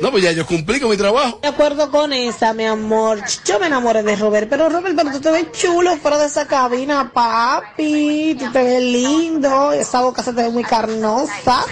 [0.00, 1.38] No, pues ya yo cumplí con mi trabajo.
[1.42, 3.22] De acuerdo con esa, mi amor.
[3.44, 6.46] Yo me enamoré de Robert, pero Robert, pero tú te ves chulo fuera de esa
[6.46, 8.36] cabina, papi.
[8.38, 9.72] Tú te ves lindo.
[9.72, 11.64] Esa boca se te ve muy carnosa.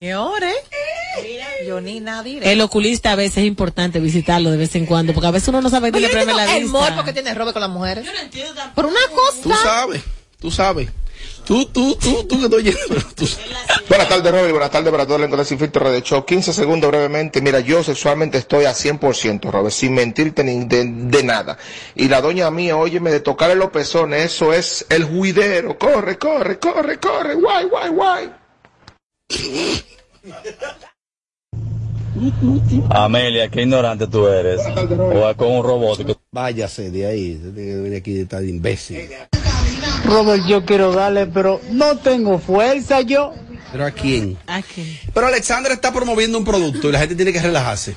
[0.00, 0.50] ¿Qué hora?
[1.66, 2.52] Yo ni nada diré.
[2.52, 5.62] El oculista a veces es importante visitarlo de vez en cuando, porque a veces uno
[5.62, 6.78] no sabe yo no preme la entiendo el vista.
[6.78, 8.04] morbo que tiene Robert con las mujeres.
[8.04, 9.42] Yo no entiendo Por una cosa.
[9.42, 10.02] Tú sabes,
[10.38, 10.90] tú sabes.
[11.46, 12.74] Tú, tú, tú, tú que estoy
[13.88, 14.50] Buenas tardes, Robert.
[14.50, 16.24] Buenas tardes para todo el encuentro sin filtro de show.
[16.24, 17.40] 15 segundos brevemente.
[17.40, 21.56] Mira, yo sexualmente estoy a 100%, Robert, sin mentirte ni de, de nada.
[21.94, 25.78] Y la doña mía, óyeme, de tocarle los pezones, eso es el juidero.
[25.78, 27.34] Corre, corre, corre, corre.
[27.36, 28.32] Guay, guay, guay.
[32.90, 34.62] Amelia, qué ignorante tú eres.
[34.66, 36.18] O es con un robot.
[36.32, 37.40] Váyase de ahí.
[37.40, 39.08] Venir aquí de estar de imbécil.
[40.04, 43.32] Robert, yo quiero darle, pero no tengo fuerza yo.
[43.72, 44.38] ¿Pero a quién?
[45.12, 47.96] Pero Alexandra está promoviendo un producto y la gente tiene que relajarse.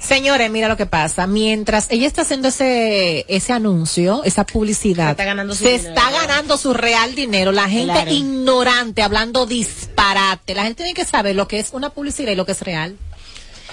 [0.00, 1.26] Señores, mira lo que pasa.
[1.26, 5.88] Mientras ella está haciendo ese, ese anuncio, esa publicidad, Se está ganando su se dinero.
[5.94, 7.52] está ganando su real dinero.
[7.52, 8.10] La gente Claro.
[8.10, 10.54] ignorante, hablando disparate.
[10.54, 12.96] La gente tiene que saber lo que es una publicidad y lo que es real.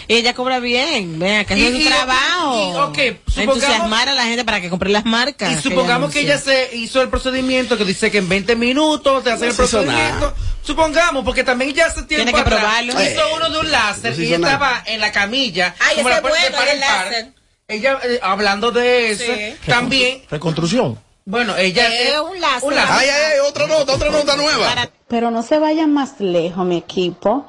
[0.08, 2.56] Ella cobra bien, vea, que es su trabajo.
[2.58, 2.76] y-
[3.10, 5.52] ok, supongamos- Entusiasmar a la gente para que compre las marcas.
[5.52, 9.32] Y supongamos que ella se hizo el procedimiento que dice que en 20 minutos te
[9.32, 10.34] hacen No el procedimiento.
[10.64, 12.94] Supongamos, porque también ya hace tiempo Tiene que atrás probarlo.
[13.04, 14.54] hizo uno de un láser No y ella nada.
[14.54, 15.76] estaba en la camilla.
[15.80, 17.06] Ay, como ese la bueno, par el par.
[17.06, 17.34] láser.
[17.68, 19.56] Ella, eh, hablando de eso, Sí.
[19.66, 21.00] también, Reconstrucción.
[21.26, 22.74] bueno, ella Es un láser.
[22.78, 24.90] Ay, ay, ay, otra nota, otra nota nueva.
[25.08, 27.48] Pero no se vayan más lejos, mi equipo,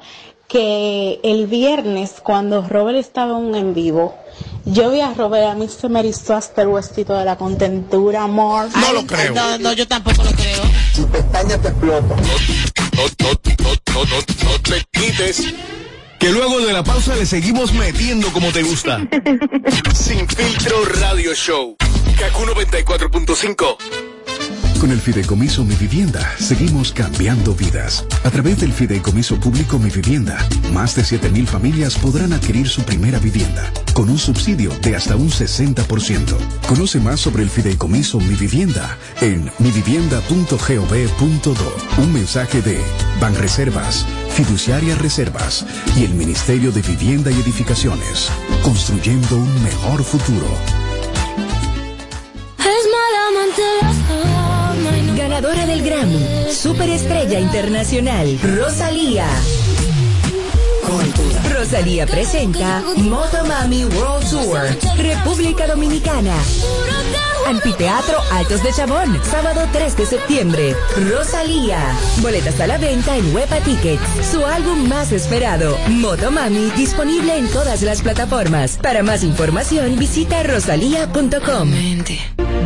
[0.53, 4.15] que el viernes cuando Robert estaba en un en vivo,
[4.65, 8.21] yo vi a Robert, a mí se me erizó hasta el huesito de la contentura,
[8.21, 8.67] amor.
[8.75, 9.33] No lo creo.
[9.33, 10.61] No, no, yo tampoco lo creo.
[10.95, 12.15] Tu pestaña te explota.
[12.15, 15.43] No, no, no, no, no, no te quites.
[16.19, 18.99] Que luego de la pausa le seguimos metiendo como te gusta.
[19.95, 21.75] Sin filtro radio show.
[22.19, 24.12] Kaku 94.5.
[24.83, 28.05] Con el Fideicomiso Mi Vivienda seguimos cambiando vidas.
[28.25, 30.37] A través del Fideicomiso Público Mi Vivienda,
[30.73, 35.29] más de 7.000 familias podrán adquirir su primera vivienda con un subsidio de hasta un
[35.29, 36.35] 60%.
[36.67, 42.03] Conoce más sobre el Fideicomiso Mi Vivienda en mivivienda.gov.do.
[42.03, 42.77] Un mensaje de
[43.21, 45.65] Banreservas, Fiduciaria Reservas
[45.95, 48.29] y el Ministerio de Vivienda y Edificaciones,
[48.61, 50.47] construyendo un mejor futuro.
[55.33, 59.25] Ganadora del Grammy, Superestrella Internacional, Rosalía.
[61.51, 64.59] Rosalía presenta Motomami World Tour,
[64.95, 66.35] República Dominicana.
[67.47, 70.75] Anfiteatro Altos de Chabón, sábado 3 de septiembre.
[71.09, 71.79] Rosalía.
[72.21, 74.01] Boletas a la venta en Huepa Tickets.
[74.31, 78.77] Su álbum más esperado, Motomami, disponible en todas las plataformas.
[78.81, 81.71] Para más información, visita rosalía.com.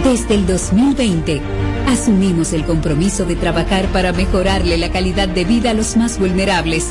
[0.04, 1.42] Desde el 2020,
[1.88, 6.88] asumimos el compromiso de trabajar para mejorarle la calidad de vida a los más vulnerables,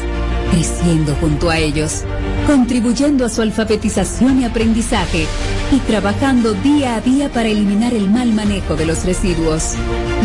[0.51, 2.03] creciendo junto a ellos,
[2.47, 5.27] contribuyendo a su alfabetización y aprendizaje
[5.73, 9.75] y trabajando día a día para eliminar el mal manejo de los residuos.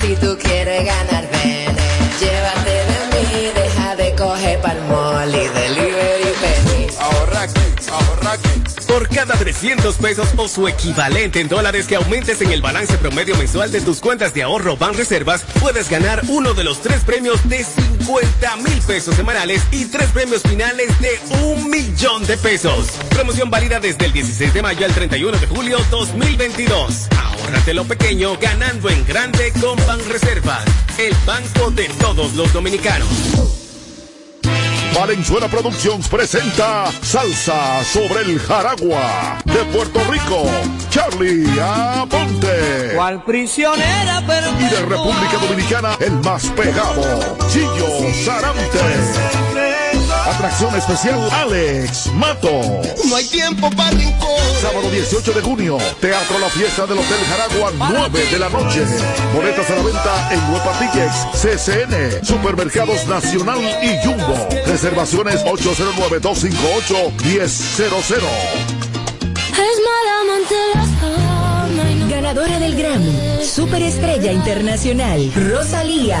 [0.00, 1.27] Si tú quieres ganar,
[4.38, 6.86] coger pa'l mall delivery.
[7.00, 7.46] Ahorra
[7.92, 8.38] ahorra.
[8.86, 13.36] Por cada 300 pesos o su equivalente en dólares que aumentes en el balance promedio
[13.36, 17.64] mensual de tus cuentas de ahorro Banreservas, puedes ganar uno de los tres premios de
[17.64, 22.90] 50 mil pesos semanales y tres premios finales de un millón de pesos.
[23.10, 27.08] Promoción válida desde el 16 de mayo al 31 de julio 2022.
[27.18, 30.64] Ahórrate lo pequeño ganando en grande con Banreservas,
[30.98, 33.57] el banco de todos los dominicanos.
[34.98, 40.42] Valenzuela Productions presenta Salsa sobre el Jaragua de Puerto Rico.
[40.90, 42.94] Charlie Aponte.
[42.96, 49.47] Cual prisionera, pero Y de República Dominicana, el más pegado, Chillo Sarante.
[50.28, 52.60] Atracción especial, Alex Mato.
[53.08, 54.28] No hay tiempo para rincón.
[54.60, 58.84] Sábado 18 de junio, Teatro La Fiesta del Hotel Jaragua, 9 de la noche.
[59.34, 64.36] Boletas a la venta en Huepa Tickets, CCN, Supermercados Nacional y Jumbo.
[64.66, 68.20] Reservaciones 809-258-1000.
[72.10, 76.20] Ganadora del Grammy, Superestrella Internacional, Rosalía.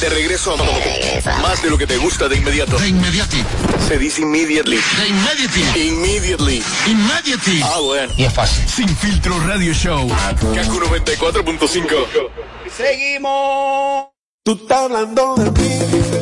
[0.00, 2.78] De regreso a más de lo que te gusta de inmediato.
[2.78, 3.44] De inmediati.
[3.86, 4.78] Se dice immediately.
[4.96, 5.88] De inmediati.
[5.88, 6.62] Immediately.
[6.86, 7.60] Immediati.
[7.62, 8.10] Ah, bueno.
[8.16, 8.66] Y es fácil.
[8.66, 10.08] Sin filtro radio show.
[10.54, 12.30] Kaku 94.5.
[12.74, 14.06] Seguimos.
[14.42, 15.68] Tú estás hablando de mí,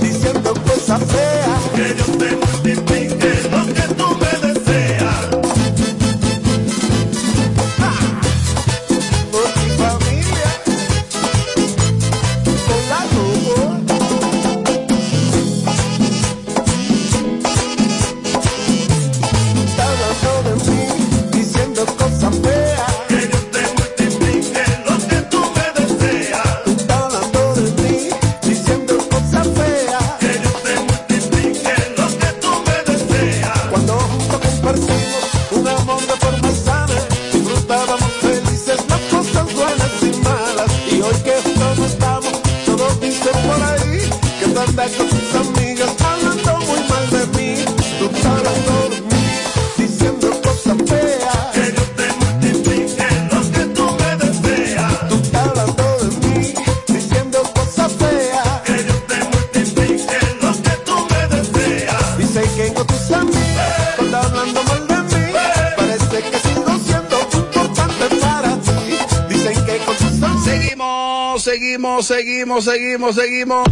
[0.01, 1.38] diciendo cosas feas.
[72.09, 73.69] Seguimos, seguimos, seguimos.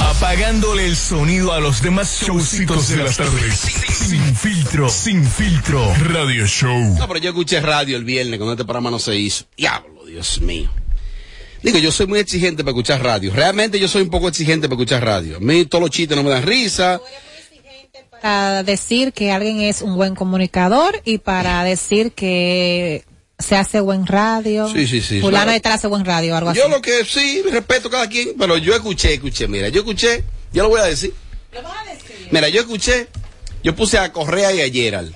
[0.00, 3.54] Apagándole el sonido a los demás showcitos de las tardes.
[3.54, 6.78] Sin filtro, sin filtro, radio show.
[6.98, 9.44] No, pero yo escuché radio el viernes cuando este programa no se hizo.
[9.58, 10.70] Diablo, Dios mío.
[11.62, 13.30] Digo, yo soy muy exigente para escuchar radio.
[13.34, 15.36] Realmente yo soy un poco exigente para escuchar radio.
[15.36, 16.98] A mí todos los chistes no me dan risa.
[18.22, 23.04] Para decir que alguien es un buen comunicador y para decir que
[23.44, 24.68] se hace buen radio.
[24.72, 25.20] Sí, sí, sí.
[25.20, 26.58] Fulano de tal hace buen radio, algo así.
[26.60, 30.24] Yo lo que sí, respeto a cada quien, pero yo escuché, escuché, mira, yo escuché,
[30.52, 31.12] yo lo voy a decir.
[32.30, 33.06] Mira, yo escuché,
[33.62, 35.14] yo puse a Correa y a Gerald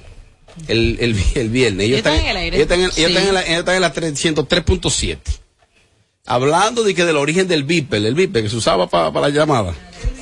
[0.68, 1.87] el, el, el viernes.
[1.87, 2.57] Ellos ¿Están están, en el aire?
[2.57, 3.05] ellos están en- ellos Sí.
[3.05, 5.18] están en la, ellos están en la 303.7.
[6.26, 9.35] Hablando de que del origen del Viper, el Viper que se usaba pa- para la
[9.35, 9.74] llamada.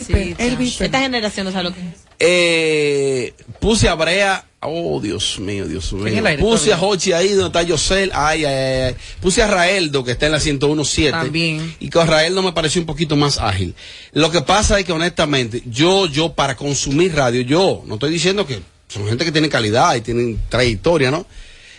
[0.06, 2.05] Sí, Esta generación no sabe lo que es.
[2.18, 6.22] Eh, puse a Brea, oh Dios mío, Dios mío.
[6.38, 6.80] Puse a.
[6.80, 8.96] Hochi ahí donde está Yosel, ay, ay, ay.
[9.20, 11.10] Puse a Raeldo que está en la 101.7.
[11.10, 11.74] También.
[11.80, 13.74] Y con Raeldo me pareció un poquito más ágil.
[14.12, 18.46] Lo que pasa es que honestamente, yo, yo para consumir radio, yo, no estoy diciendo
[18.46, 21.26] que son gente que tiene calidad y tienen trayectoria, ¿no?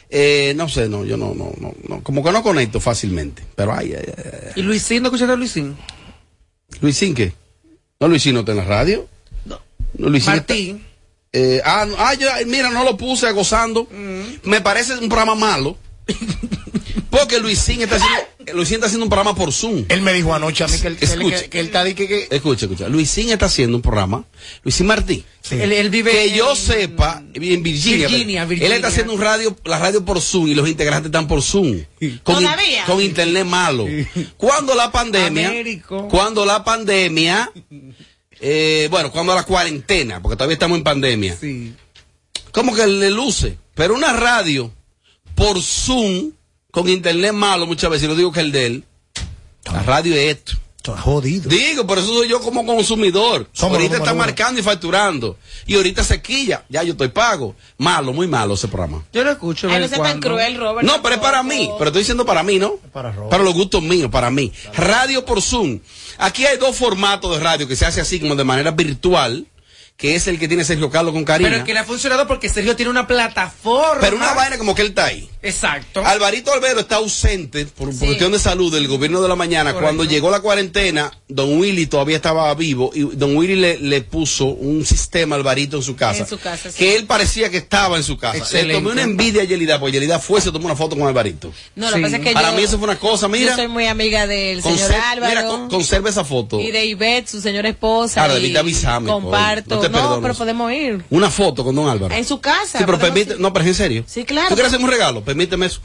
[0.09, 3.43] Eh, no sé, no, yo no, no, no, no, como que no conecto fácilmente.
[3.55, 4.51] Pero ay, ay, ay.
[4.55, 5.03] ¿Y Luisín?
[5.03, 5.75] ¿No escuchaste a Luisín?
[6.79, 7.33] Luisín, ¿qué?
[7.99, 9.07] ¿No Luisín no está en la radio?
[9.97, 10.83] Está- Martín.
[11.33, 13.87] Eh, ah, no, ah, yo, mira, no lo puse gozando.
[14.43, 15.77] Me parece un programa malo.
[17.09, 19.85] Porque Luisín está haciendo, Luisín está haciendo un programa por Zoom.
[19.89, 21.41] Él me dijo anoche a mí que él, él- Escucha.
[21.43, 22.89] que- que él está que, que- Escucha, escucha.
[22.89, 24.25] Luisín está haciendo un programa.
[24.63, 25.23] Luisín Martín.
[25.49, 28.07] Él, él vive Que en- yo sepa, en Virginia.
[28.07, 28.75] Virginia, Él Virginia.
[28.75, 31.79] está haciendo un radio, la radio por Zoom y los integrantes están por Zoom.
[31.99, 32.85] Con, in- ¿Todavía?
[32.85, 33.85] con internet malo.
[34.35, 36.07] Cuando la pandemia, Américo.
[36.09, 37.51] cuando la pandemia,
[38.39, 41.38] eh, bueno, cuando la cuarentena, porque todavía estamos en pandemia.
[42.51, 43.57] Como que le luce.
[43.75, 44.71] Pero una radio
[45.35, 46.31] por Zoom,
[46.71, 48.83] con internet malo muchas veces, y lo digo que el de él,
[49.71, 50.53] la radio es esto.
[50.91, 51.49] Está jodido.
[51.49, 53.47] Digo, por eso soy yo como consumidor.
[53.53, 54.19] Somos ahorita está uno.
[54.23, 55.38] marcando y facturando.
[55.65, 56.63] Y ahorita se quilla.
[56.69, 57.55] Ya yo estoy pago.
[57.77, 59.03] Malo, muy malo ese programa.
[59.13, 59.67] Yo lo escucho.
[59.67, 60.27] Ay, no vez sea tan cuando.
[60.29, 60.88] cruel, Robert.
[60.88, 61.69] No, pero es para mí.
[61.77, 62.75] Pero estoy diciendo para mí, ¿no?
[62.93, 63.29] Para Robert.
[63.31, 64.51] Para los gustos míos, para mí.
[64.75, 65.79] Radio por Zoom.
[66.17, 69.45] Aquí hay dos formatos de radio que se hace así como de manera virtual,
[69.97, 71.49] que es el que tiene Sergio Carlos con Karina.
[71.49, 73.99] Pero que le ha funcionado porque Sergio tiene una plataforma.
[73.99, 75.27] Pero una vaina como que él está ahí.
[75.41, 76.05] Exacto.
[76.05, 79.71] Alvarito Albero está ausente por, por cuestión de salud del gobierno de la mañana.
[79.73, 79.85] Correcto.
[79.85, 84.45] Cuando llegó la cuarentena, don Willy todavía estaba vivo y don Willy le, le puso
[84.45, 86.19] un sistema a Alvarito en su casa.
[86.19, 86.77] En su casa, sí.
[86.77, 88.37] Que él parecía que estaba en su casa.
[88.37, 88.67] Excelente.
[88.67, 91.51] Le tomé una envidia a Yelida, porque Yelida fue, se tomó una foto con Alvarito.
[91.75, 93.49] No, lo que pasa es que Para yo, mí eso fue una cosa, mira.
[93.51, 96.59] yo soy muy amiga del señor Álvaro mira, con- conserva esa foto.
[96.59, 98.21] y de Ivette, su señora esposa.
[98.21, 99.86] Ahora, y debiste avisarme, Comparto.
[99.89, 100.21] No te No, perdono.
[100.21, 101.03] pero podemos ir.
[101.09, 102.13] Una foto con don Álvaro.
[102.13, 102.77] En su casa.
[102.79, 103.39] Sí, pero permite, ir.
[103.39, 104.03] no, pero es en serio.
[104.07, 104.49] Sí, claro.
[104.49, 105.23] ¿Tú quieres hacerme un regalo?
[105.23, 105.79] Permíteme eso.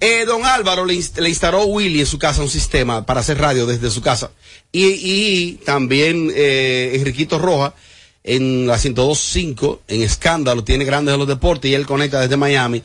[0.00, 3.38] Eh, don Álvaro le, inst- le instaló Willy en su casa un sistema para hacer
[3.38, 4.30] radio desde su casa.
[4.72, 7.74] Y, y también eh, Enriquito Roja
[8.22, 12.82] en la 102.5, en Escándalo, tiene Grandes de los Deportes y él conecta desde Miami.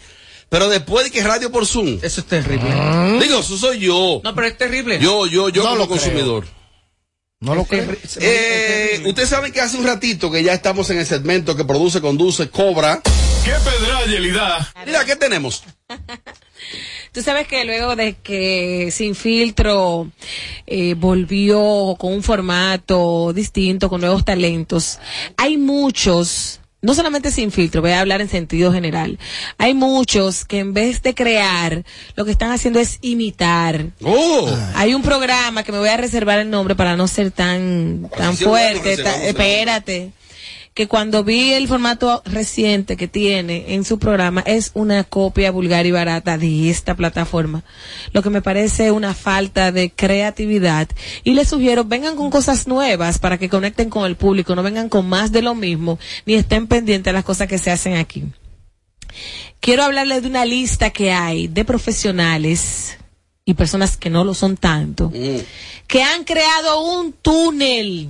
[0.47, 1.99] Pero después de que radio por Zoom.
[2.01, 2.70] Eso es terrible.
[3.20, 4.22] Digo, eso soy yo.
[4.24, 4.99] No, pero es terrible.
[4.99, 5.99] Yo, yo, yo No como lo creo.
[7.46, 7.96] No lo creo.
[8.20, 9.04] Eh.
[9.06, 12.50] Ustedes saben que hace un ratito que ya estamos en el segmento que produce, conduce,
[12.50, 13.02] cobra.
[13.43, 14.74] ¿Qué pedra, Yelida?
[14.84, 15.64] Mira, ¿qué tenemos?
[17.12, 20.10] Tú sabes que luego de que Sin Filtro
[20.66, 24.98] eh, volvió con un formato distinto, con nuevos talentos,
[25.38, 29.17] hay muchos, no solamente Sin Filtro, voy a hablar en sentido general,
[29.57, 31.83] hay muchos que en vez de crear,
[32.15, 33.88] lo que están haciendo es imitar.
[34.03, 34.49] Oh.
[34.75, 38.38] Hay un programa que me voy a reservar el nombre para no ser tan, tan
[38.38, 38.97] fuerte.
[38.97, 40.11] ta- espérate.
[40.76, 45.86] Que cuando vi el formato reciente que tiene en su programa es una copia vulgar
[45.86, 47.63] y barata de esta plataforma.
[48.11, 50.89] Lo que me parece una falta de creatividad.
[51.23, 54.89] Y les sugiero, vengan con cosas nuevas para que conecten con el público, no vengan
[54.89, 58.26] con más de lo mismo, ni estén pendientes de las cosas que se hacen aquí.
[59.61, 62.97] Quiero hablarles de una lista que hay de profesionales
[63.45, 65.09] y personas que no lo son tanto,
[65.88, 68.09] que han creado un túnel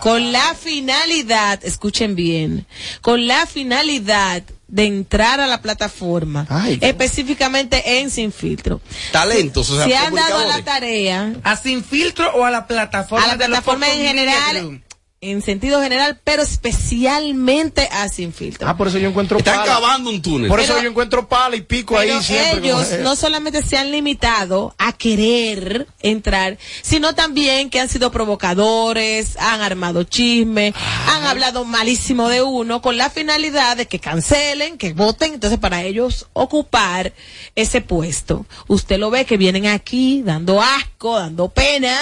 [0.00, 2.66] con la finalidad, escuchen bien,
[3.00, 6.46] con la finalidad de entrar a la plataforma,
[6.80, 8.80] específicamente en Sin Filtro.
[9.12, 12.66] Talentos, o sea, Se han dado a la tarea ¿A Sin Filtro o a la
[12.66, 13.24] plataforma?
[13.24, 14.82] a la de los plataforma en general?
[15.30, 18.68] En sentido general, pero especialmente a Sin Filtro.
[18.68, 19.66] Ah, por eso yo encuentro Están pala.
[19.74, 20.48] cavando un túnel.
[20.48, 22.58] Por eso yo encuentro pala y pico ahí Pero siempre.
[22.68, 28.10] ellos como- no solamente se han limitado a querer entrar, sino también que han sido
[28.10, 30.72] provocadores, han armado chisme,
[31.08, 35.82] han hablado malísimo de uno con la finalidad de que cancelen, que voten, entonces para
[35.82, 37.12] ellos ocupar
[37.54, 38.46] ese puesto.
[38.68, 41.96] Usted lo ve que vienen aquí dando asco, dando pena.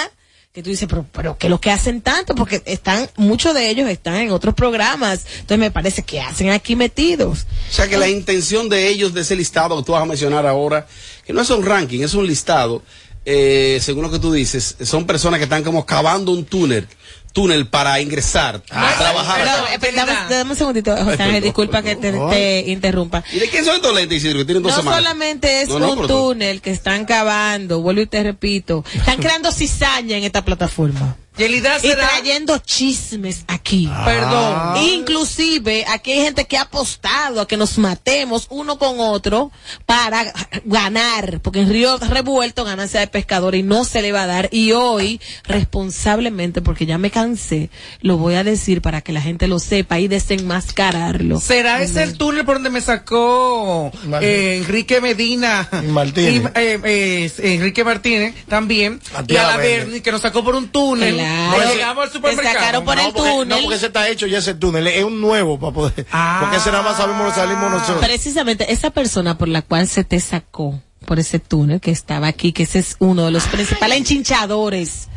[0.55, 2.33] Que tú dices, pero, pero ¿qué es lo que hacen tanto?
[2.33, 5.25] Porque están, muchos de ellos están en otros programas.
[5.33, 7.45] Entonces me parece que hacen aquí metidos.
[7.69, 10.47] O sea que la intención de ellos, de ese listado que tú vas a mencionar
[10.47, 10.87] ahora,
[11.25, 12.83] que no es un ranking, es un listado,
[13.25, 16.87] eh, según lo que tú dices, son personas que están como cavando un túnel,
[17.35, 19.41] túnel para ingresar, a trabajar.
[19.73, 23.23] Eh, dame, dame un segundito, José Ángel, disculpa que te, te interrumpa.
[23.33, 24.99] ¿Y de quién son estos lentes, Isidro, que tienen dos No semanas?
[25.03, 28.85] solamente es No, no, un pero tú- túnel que están cavando, vuelvo y te repito,
[28.93, 31.17] están creando cizaña en esta plataforma.
[31.37, 33.89] Yelida Y será- trayendo chismes aquí.
[33.91, 34.03] Ah.
[34.05, 34.83] Perdón.
[34.93, 39.51] Inclusive, aquí hay gente que ha apostado a que nos matemos uno con otro
[39.85, 40.33] para
[40.65, 41.39] ganar.
[41.41, 44.49] Porque en Río Revuelto ganancia de pescador y no se le va a dar.
[44.51, 47.69] Y hoy, responsablemente, porque ya me cansé,
[48.01, 51.39] lo voy a decir para que la gente lo sepa y desenmascararlo.
[51.39, 55.67] ¿Será ese el túnel por donde me sacó eh, Enrique Medina?
[55.83, 56.51] Y Martínez.
[56.55, 59.01] Y, eh, eh, Enrique Martínez también.
[59.27, 59.77] Y a la Verde.
[59.85, 61.15] Berni, que nos sacó por un túnel.
[61.25, 61.63] Claro.
[61.63, 62.53] No llegamos al supermercado.
[62.53, 63.47] Te sacaron por el no, porque, túnel.
[63.47, 64.87] no, porque ese está hecho ya ese túnel.
[64.87, 66.05] Es un nuevo para poder.
[66.11, 66.37] Ah.
[66.41, 68.05] Porque ese nada más sabemos lo salimos nosotros.
[68.05, 72.51] Precisamente esa persona por la cual se te sacó por ese túnel que estaba aquí,
[72.51, 75.07] que ese es uno de los principales enchinchadores.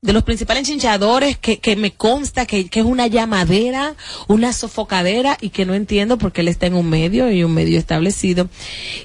[0.00, 3.96] De los principales enchinchadores que, que me consta que, que es una llamadera,
[4.28, 7.78] una sofocadera y que no entiendo porque él está en un medio y un medio
[7.78, 8.48] establecido.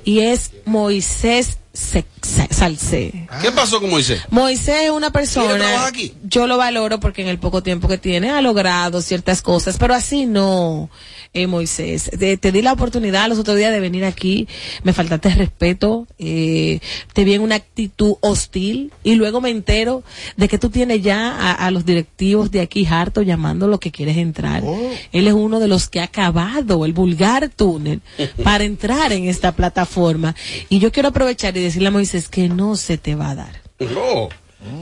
[0.03, 2.05] Y es Moisés Se-
[2.51, 3.28] Salcé.
[3.41, 4.21] ¿Qué pasó con Moisés?
[4.30, 6.13] Moisés es una ¿Quiere trabajar persona, aquí?
[6.24, 9.93] yo lo valoro porque en el poco tiempo que tiene ha logrado ciertas cosas, pero
[9.93, 10.89] así no,
[11.34, 12.09] eh, Moisés.
[12.17, 14.47] Te, te di la oportunidad los otros días de venir aquí,
[14.84, 16.80] me faltaste respeto, eh,
[17.13, 20.03] te vi en una actitud hostil y luego me entero
[20.38, 23.91] de que tú tienes ya a, a los directivos de aquí harto llamando lo que
[23.91, 24.63] quieres entrar.
[25.11, 28.01] Él es uno de los que ha acabado el vulgar túnel
[28.43, 30.36] para entrar en esta plataforma
[30.69, 33.61] y yo quiero aprovechar y decirle a Moisés que no se te va a dar.
[33.80, 34.30] No,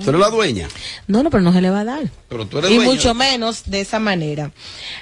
[0.03, 0.67] tú eres la dueña.
[1.07, 2.11] No, no, pero no se le va a dar.
[2.29, 2.91] Pero tú eres Y dueña.
[2.91, 4.51] mucho menos de esa manera.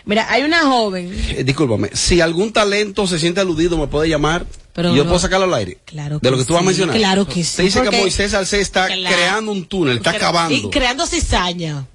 [0.05, 1.11] Mira, hay una joven.
[1.29, 4.45] Eh, discúlpame, si algún talento se siente aludido, me puede llamar.
[4.73, 5.09] Pero y yo no.
[5.09, 5.79] puedo sacarlo al aire.
[5.83, 6.95] Claro de lo que tú vas a mencionar.
[6.95, 7.43] Claro que sí.
[7.43, 9.15] Se dice que Moisés Alcé está Claro.
[9.15, 10.55] creando un túnel, está cavando.
[10.55, 11.85] Y creando cizaña.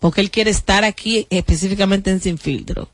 [0.00, 2.90] Porque él quiere estar aquí específicamente en Sin Filtro.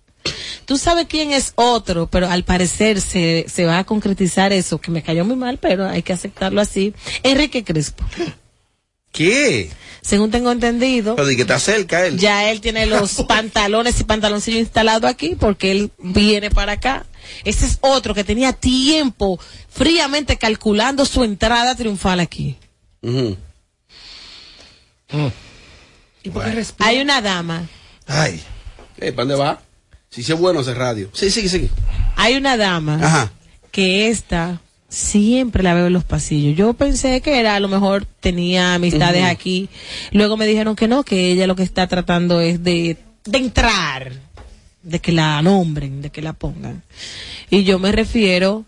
[0.64, 4.90] Tú sabes quién es otro, pero al parecer se, se va a concretizar eso, que
[4.90, 6.94] me cayó muy mal, pero hay que aceptarlo así.
[7.22, 8.04] Enrique Crespo.
[9.10, 9.70] ¿Qué?
[10.00, 12.18] Según tengo entendido, Pero de que está cerca él.
[12.18, 17.04] ya él tiene los pantalones y pantaloncillos instalados aquí porque él viene para acá.
[17.44, 22.56] Ese es otro que tenía tiempo fríamente calculando su entrada triunfal aquí.
[23.02, 23.36] Ujú.
[26.22, 26.88] ¿Y por qué respira?
[26.88, 27.68] Hay una dama,
[28.06, 28.40] Ay.
[28.98, 29.62] Eh, ¿Para dónde va?
[30.12, 31.08] Si sí, es bueno ese radio.
[31.14, 31.70] Sí, sí, sí.
[32.16, 33.32] hay una dama Ajá.
[33.70, 34.60] que esta
[34.90, 36.54] siempre la veo en los pasillos.
[36.54, 39.70] Yo pensé que era, a lo mejor tenía amistades aquí.
[40.10, 44.12] Luego me dijeron que no, que ella lo que está tratando es de, de entrar,
[44.82, 46.82] de que la nombren, de que la pongan.
[47.48, 48.66] Y yo me refiero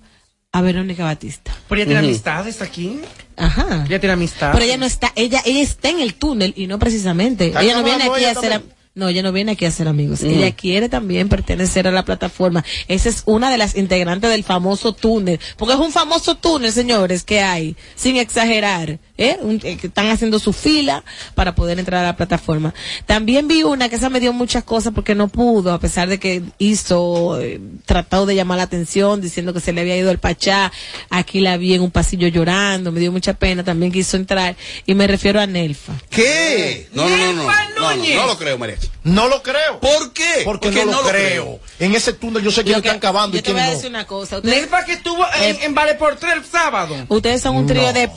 [0.51, 1.55] a Verónica Batista.
[1.69, 3.01] ¿Pero ella tiene amistades aquí?
[3.37, 3.85] Ajá.
[3.87, 4.55] Ella tiene amistades.
[4.55, 7.49] Pero ella no está, ella, ella está en el túnel y no precisamente.
[7.49, 8.63] Está ella no viene aquí a hacer.
[8.97, 10.23] No, ella no viene aquí a ser amigos.
[10.23, 10.27] Mm.
[10.27, 12.65] Ella quiere también pertenecer a la plataforma.
[12.87, 15.41] Esa es una de las integrantes del famoso túnel.
[15.57, 19.01] Porque es un famoso túnel, señores, que hay, sin exagerar.
[19.19, 19.37] ¿Eh?
[19.41, 21.05] Un- eh, que están haciendo su fila
[21.35, 22.75] para poder entrar a la plataforma.
[23.07, 26.19] También vi una que esa me dio muchas cosas porque no pudo, a pesar de
[26.19, 30.19] que hizo, eh, tratado de llamar la atención, diciendo que se le había ido el
[30.19, 30.73] pachá.
[31.11, 33.63] Aquí la vi en un pasillo llorando, me dio mucha pena.
[33.65, 34.57] También quiso entrar.
[34.87, 35.93] Y me refiero a Nelfa.
[36.11, 36.89] ¿Qué?
[36.93, 37.43] No, no, no, no.
[37.45, 38.77] No, no, no lo creo, María.
[39.03, 39.81] No lo creo.
[39.81, 40.43] ¿Por qué?
[40.45, 41.61] Porque, Porque no, no lo lo creo.
[41.79, 43.67] En ese túnel yo sé que lo están que- cavando y yo te voy a
[43.67, 43.71] no.
[43.73, 44.37] decir una cosa.
[44.37, 46.95] Ustedes, Nelva que estuvo en, en Vale por Tres el sábado.
[47.09, 48.09] ustedes son un trío de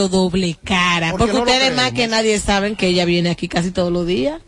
[0.00, 1.10] papelero doble cara.
[1.10, 3.92] ¿Por Porque qué no ustedes más que nadie saben que ella viene aquí casi todos
[3.92, 4.40] los días.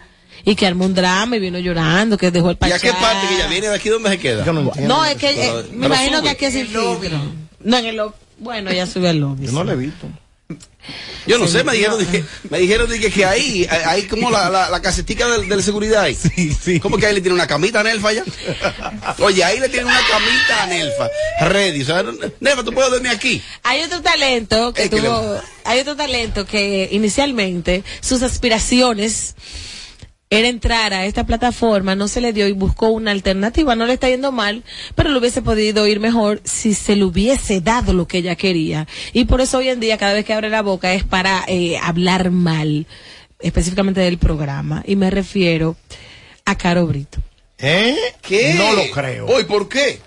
[0.44, 2.74] Y que armó un drama y vino llorando, que dejó el ¿Y pachá.
[2.74, 4.44] a qué parte que ella viene de aquí donde se queda?
[4.44, 6.22] No, es que eh, Pero- me pero imagino sube.
[6.24, 7.22] que aquí es sin filtro.
[7.60, 8.14] No, en el lobby.
[8.38, 9.46] Bueno, ella sube al lobby.
[9.46, 10.08] Yo no le he visto.
[11.26, 14.50] Yo no sé, me dijeron, de que, me dijeron de que, ahí, hay como la,
[14.50, 16.14] la, la casetica del- de, la seguridad ahí.
[16.16, 16.80] Sí, sí.
[16.80, 18.24] ¿Cómo que ahí le tiene una camita a Nelfa ya?
[19.18, 21.08] Oye, ahí le tiene una camita a Nelfa.
[21.42, 21.82] Ready.
[21.82, 22.04] O sea,
[22.40, 23.40] Nelfa, tú puedes dormir aquí.
[23.62, 29.36] Hay otro talento que Es que tuvo, hay otro talento que inicialmente sus aspiraciones
[30.38, 33.92] era entrar a esta plataforma, no se le dio y buscó una alternativa, no le
[33.92, 34.62] está yendo mal,
[34.94, 38.88] pero le hubiese podido ir mejor si se le hubiese dado lo que ella quería.
[39.12, 41.76] Y por eso hoy en día cada vez que abre la boca es para eh,
[41.82, 42.86] hablar mal,
[43.40, 44.82] específicamente del programa.
[44.86, 45.76] Y me refiero
[46.46, 47.18] a Caro Brito.
[47.58, 47.94] ¿Eh?
[48.22, 48.54] ¿Qué?
[48.54, 49.26] No lo creo.
[49.26, 50.00] Hoy, ¿por qué?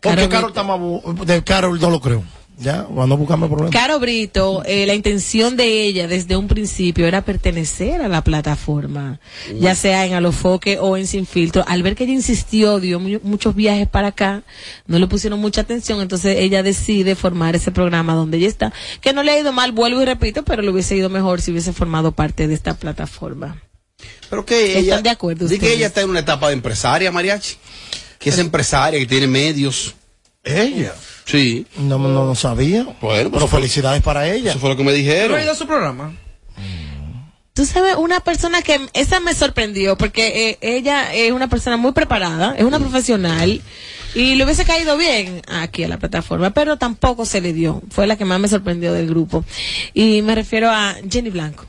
[0.00, 2.22] Porque Carol Carol está más bu- de Carol no lo creo.
[2.62, 3.72] Ya, cuando buscamos problemas.
[3.72, 9.18] Caro Brito, eh, la intención de ella desde un principio era pertenecer a la plataforma,
[9.58, 11.64] ya sea en Alofoque o en Sin Filtro.
[11.66, 14.42] Al ver que ella insistió, dio mu- muchos viajes para acá,
[14.86, 19.14] no le pusieron mucha atención, entonces ella decide formar ese programa donde ella está, que
[19.14, 21.72] no le ha ido mal, vuelvo y repito, pero le hubiese ido mejor si hubiese
[21.72, 23.62] formado parte de esta plataforma.
[24.28, 24.80] Pero que ella.
[24.96, 25.76] ¿Están de acuerdo Di que ustedes?
[25.76, 27.56] ella está en una etapa de empresaria, Mariachi.
[28.18, 29.94] Que es empresaria, que tiene medios.
[30.44, 30.94] ¿Ella?
[31.24, 31.66] Sí.
[31.78, 32.86] No, no, no sabía.
[33.00, 34.50] Bueno, Pero felicidades para ella.
[34.50, 35.38] Eso fue lo que me ¿No dijeron.
[35.38, 36.12] ha ido a su programa?
[37.52, 41.92] Tú sabes, una persona que, esa me sorprendió, porque eh, ella es una persona muy
[41.92, 43.60] preparada, es una profesional,
[44.14, 47.82] y le hubiese caído bien aquí a la plataforma, pero tampoco se le dio.
[47.90, 49.44] Fue la que más me sorprendió del grupo.
[49.94, 51.66] Y me refiero a Jenny Blanco.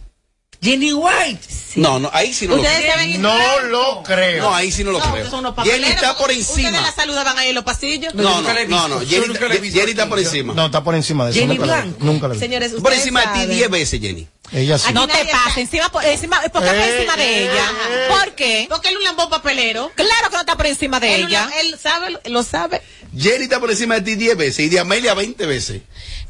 [0.61, 1.39] Jenny White.
[1.75, 3.19] No, no, ahí sí no lo Ustedes creo.
[3.19, 4.43] No lo creo.
[4.43, 5.25] No, ahí sí no lo creo.
[5.63, 6.81] Jenny está por Ustedes encima.
[6.81, 8.13] la saludaban ahí en los pasillos.
[8.13, 8.99] No, no, no, no.
[9.01, 9.33] Jenny,
[9.71, 10.53] Jenny está por encima.
[10.53, 11.39] No, está por encima de eso.
[11.39, 11.97] Jenny nunca la- Blanco.
[12.01, 12.39] Nunca la vi.
[12.39, 14.27] Señores, Por ustedes encima de ti saben- 10 veces, Jenny.
[14.51, 14.93] Ella sí.
[14.93, 17.71] No te pases, encima, por- encima, ¿por Eh, encima de eh, ella?
[17.89, 18.07] eh.
[18.09, 18.65] ¿Por qué?
[18.69, 19.91] Porque él es un lambón papelero.
[19.95, 21.49] Claro que no está por encima de Él, ella.
[21.61, 22.81] él sabe, lo sabe.
[23.17, 25.81] Jenny está por encima de ti 10 veces y de Amelia 20 veces.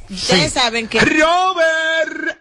[0.10, 2.41] Ustedes saben que Robert.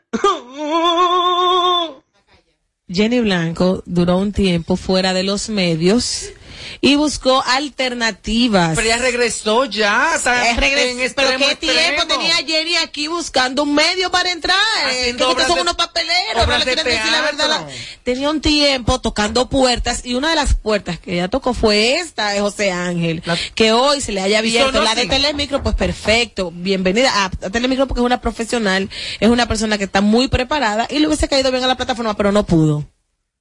[2.89, 6.33] Jenny Blanco duró un tiempo fuera de los medios
[6.81, 8.77] y buscó alternativas.
[8.77, 10.15] Pero ella regresó ya.
[10.17, 14.57] Está Es regres- en pero qué tiempo tenía Jenny aquí buscando un medio para entrar.
[14.87, 17.67] Haciendo que ustedes son de- unos papeleros, no le de quieren decir la verdad.
[18.03, 22.31] Tenía un tiempo tocando puertas y una de las puertas que ella tocó fue esta
[22.31, 23.23] de José Ángel.
[23.55, 25.11] que hoy se le haya abierto la de así.
[25.11, 26.51] Telemicro, pues perfecto.
[26.55, 28.89] Bienvenida a, a Telemicro porque es una profesional,
[29.21, 32.17] es una persona que está muy preparada y le hubiese caído bien a la plataforma,
[32.17, 32.85] pero no pudo.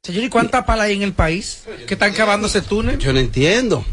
[0.01, 2.97] Señor, ¿y cuántas palas hay en el país que están cavando ese túnel?
[2.99, 3.83] Yo no entiendo.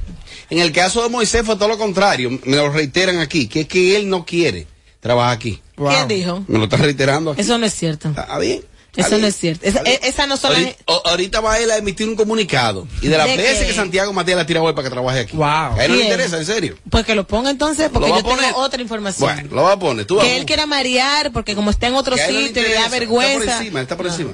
[0.51, 2.31] En el caso de Moisés fue todo lo contrario.
[2.45, 4.69] Me lo reiteran aquí, que es que él no quiere
[5.01, 5.61] trabajar aquí.
[5.75, 6.45] ¿Quién dijo?
[6.47, 7.41] Me lo están reiterando aquí.
[7.41, 8.11] Eso no es cierto.
[8.11, 8.63] Está bien.
[8.95, 9.67] Eso no es cierto.
[9.67, 12.89] Esa, esa no son Ahorita, ahorita va él a emitir un comunicado.
[13.03, 13.67] Y de las ¿De veces qué?
[13.67, 15.37] que Santiago Matías la tira hoy para que trabaje aquí.
[15.37, 15.45] Wow.
[15.47, 16.79] A él no le interesa, en serio.
[16.89, 18.45] Pues que lo ponga entonces, porque ¿Lo va yo poner?
[18.47, 19.31] tengo otra información.
[19.35, 20.07] Bueno, lo va a poner.
[20.07, 22.41] Tú vas que él quiera marear, porque como está en otro Que a él no
[22.41, 23.35] le sitio le da vergüenza.
[23.39, 24.31] Está por encima, está por encima.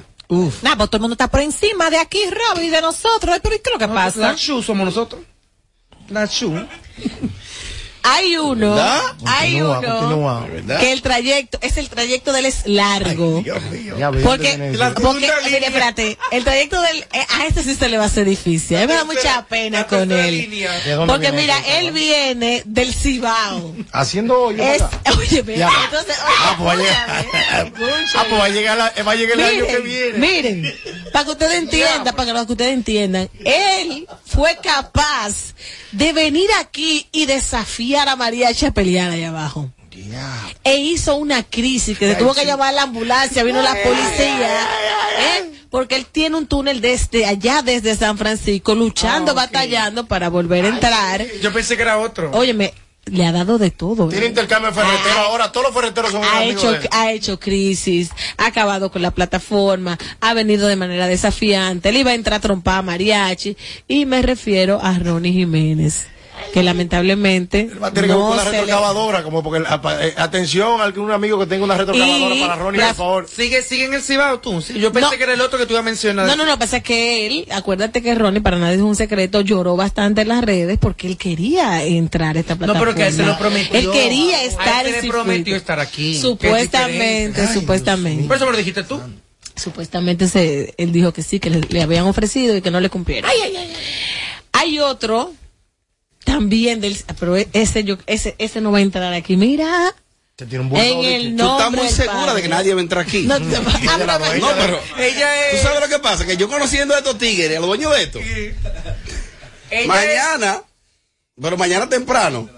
[0.63, 3.39] Nah, pues todo el mundo está por encima de aquí, Rob, y de nosotros.
[3.43, 4.35] Pero ¿y qué es lo que La pasa?
[4.35, 5.23] Chu somos nosotros.
[6.09, 6.55] La Chu.
[8.05, 8.75] Hay uno,
[9.27, 9.99] hay Continúa, uno
[10.49, 10.79] continúa.
[10.81, 13.43] Que el trayecto, es el trayecto de él es largo.
[13.45, 17.99] Ya veo porque, porque, mire, espérate, el trayecto del, eh, a este sí se le
[17.99, 18.77] va a hacer difícil.
[18.77, 20.37] A mí me da mucha pena con él.
[20.37, 20.73] línea.
[20.81, 23.75] ¿De dónde Porque mira, él viene del Cibao.
[23.93, 24.63] Haciendo hoyo.
[24.63, 24.91] Es, ¿verdad?
[25.19, 25.71] oye, Ya.
[25.85, 27.25] entonces, Ah, pues va a oye, llegar.
[27.67, 28.03] escúchame.
[28.15, 30.19] Ah, pues va a llegar, la- va a llegar el año que viene.
[30.19, 30.75] Miren,
[31.13, 35.55] para que ustedes entiendan, para que ustedes entiendan, él fue capaz
[35.93, 39.71] de venir aquí y desafiar a Mariachi a pelear allá abajo.
[40.65, 44.67] E hizo una crisis que se tuvo que llamar a la ambulancia, vino la policía,
[45.19, 45.51] ¿eh?
[45.71, 50.69] porque él tiene un túnel desde allá, desde San Francisco, luchando, batallando para volver a
[50.69, 51.27] entrar.
[51.43, 52.31] Yo pensé que era otro.
[52.33, 52.73] Óyeme,
[53.07, 54.09] le ha dado de todo.
[54.09, 54.13] ¿eh?
[54.13, 55.19] Tiene intercambio de ferretero.
[55.19, 56.89] Ahora todos los ferreteros son ha hecho, de él.
[56.91, 62.13] ha hecho crisis, ha acabado con la plataforma, ha venido de manera desafiante, le iba
[62.13, 63.57] a entrar a trompar a mariachi
[63.89, 66.07] y me refiero a Ronnie Jiménez,
[66.53, 71.11] que lamentablemente Va a tener que no buscar le- retrocavadora, como porque, eh, atención, algún
[71.11, 73.29] amigo que tenga una retrocavadora Y para Ronnie, la- por favor.
[73.29, 74.61] Sigue, sigue en el Cibao tú.
[74.61, 75.17] Sí, yo pensé No.
[75.17, 76.27] que era el otro que tú ibas a mencionar.
[76.27, 79.77] No, no, no, pasa que él, acuérdate que Ronnie, para nadie es un secreto, lloró
[79.77, 82.85] bastante en las redes porque él quería entrar a esta No, plataforma.
[82.85, 83.79] pero que él se lo prometió.
[83.79, 86.19] Él quería A él estar se le prometió estar aquí.
[86.21, 88.25] Supuestamente, supuestamente.
[88.29, 89.01] Por eso me lo dijiste tú.
[89.57, 92.89] Supuestamente se, él dijo que sí, que le, le habían ofrecido y que no le
[92.91, 93.31] cumplieron.
[94.53, 95.33] Hay otro
[96.25, 99.37] también del, pero ese yo, ese, ese no va a entrar aquí.
[99.37, 99.95] Mira,
[100.37, 102.35] Te tiene un en el Tú estás muy segura Padre.
[102.37, 103.23] de que nadie va a entrar aquí.
[103.23, 103.39] No.
[103.39, 103.49] No,
[104.59, 105.61] pero Ella es.
[105.63, 108.03] tú sabes lo que pasa, que yo conociendo a estos tigres, a los dueños de
[108.03, 108.19] esto,
[109.71, 110.63] Ella mañana,
[111.41, 112.49] pero mañana temprano,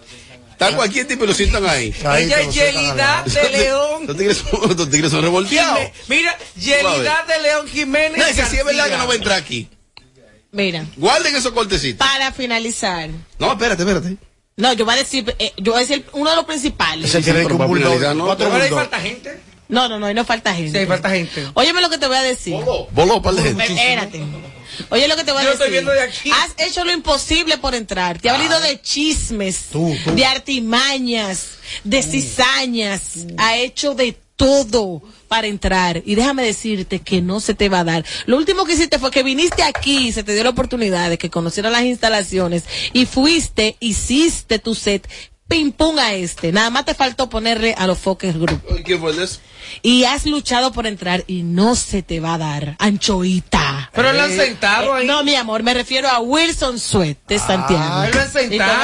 [0.50, 1.94] está cualquier tipo y lo sientan ahí.
[2.04, 4.02] Ahí Ella es Yelida de León.
[4.02, 5.80] Estos tigres son, estos tigres son revolteados.
[6.08, 8.18] Mira, Yelida de León Jiménez.
[8.18, 9.68] No, es que sí es verdad que no va a entrar aquí.
[10.54, 11.98] Mira, Guarden esos cortecitos.
[12.06, 13.10] para finalizar.
[13.38, 14.16] No, espérate, espérate.
[14.56, 17.06] No, yo voy a decir, eh, yo voy a decir uno de los principales.
[17.10, 17.58] Ese tiene que pero un
[17.98, 18.24] para ¿no?
[18.24, 19.40] cuatro Ahora hay falta gente.
[19.68, 20.78] No, no, no, ahí no falta gente.
[20.80, 21.48] Sí, falta gente.
[21.54, 22.54] Óyeme lo que te voy a decir.
[22.92, 23.64] Voló un par de gente.
[23.64, 24.22] Espérate.
[24.90, 25.62] Oye lo que te voy a Yo decir.
[25.66, 26.30] estoy viendo de aquí.
[26.30, 28.18] Has hecho lo imposible por entrar.
[28.20, 30.14] Te ha hablado de chismes, Tú, tú.
[30.14, 31.46] de artimañas,
[31.84, 33.02] de cizañas.
[33.38, 36.02] Ha hecho de todo para entrar.
[36.04, 38.04] Y déjame decirte que no se te va a dar.
[38.26, 41.18] Lo último que hiciste fue que viniste aquí y se te dio la oportunidad de
[41.18, 45.08] que conocieran las instalaciones y fuiste, hiciste tu set.
[45.46, 46.52] Pim pum a este.
[46.52, 48.62] Nada más te faltó ponerle a los Focus Group.
[48.78, 49.40] ¿Y ¿Quién fue el de eso?
[49.82, 52.76] Y has luchado por entrar y no se te va a dar.
[52.78, 53.90] Anchoita.
[53.94, 55.06] Pero lo han sentado Eh, ahí.
[55.06, 58.04] No, mi amor, me refiero a Wilson Sweat de Santiago.
[58.04, 58.82] él lo han y con sentado.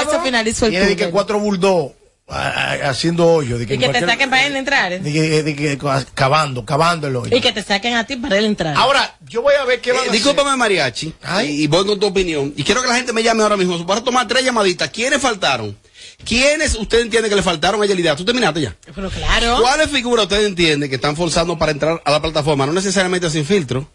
[0.48, 1.99] eso el Tiene que cuatro bulldog ah, ah,
[2.30, 3.58] haciendo hoyo.
[3.58, 5.00] De que Y que te saquen para él entrar.
[5.00, 5.78] de que, de que-
[6.14, 7.36] cavando, cavando el hoyo.
[7.36, 8.76] Y que te saquen a ti para él entrar.
[8.76, 10.12] Ahora, yo voy a ver qué van a Eh, hacer.
[10.20, 11.62] discúlpame, Mariachi, Ay.
[11.62, 12.52] y voy con tu opinión.
[12.56, 13.78] Y quiero que la gente me llame ahora mismo.
[13.84, 14.90] Voy a tomar tres llamaditas.
[14.90, 15.76] ¿Quiénes faltaron?
[16.24, 18.14] ¿Quiénes usted entiende que le faltaron a Yelida?
[18.14, 18.76] ¿Tú terminaste ya?
[18.94, 19.58] Pero claro.
[19.60, 22.66] ¿Cuáles figuras usted entiende que están forzando para entrar a la plataforma?
[22.66, 23.88] No necesariamente sin filtro.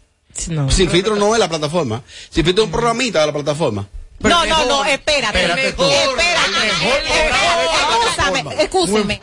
[0.48, 0.70] No.
[0.70, 2.02] Sin filtro no es la plataforma.
[2.30, 3.88] Sin filtro es un programita de la plataforma.
[4.20, 5.40] No, no, no, espérate.
[5.40, 5.84] Espérate tú.
[5.84, 6.56] Espérate.
[8.62, 9.20] Escúchame, escúcheme.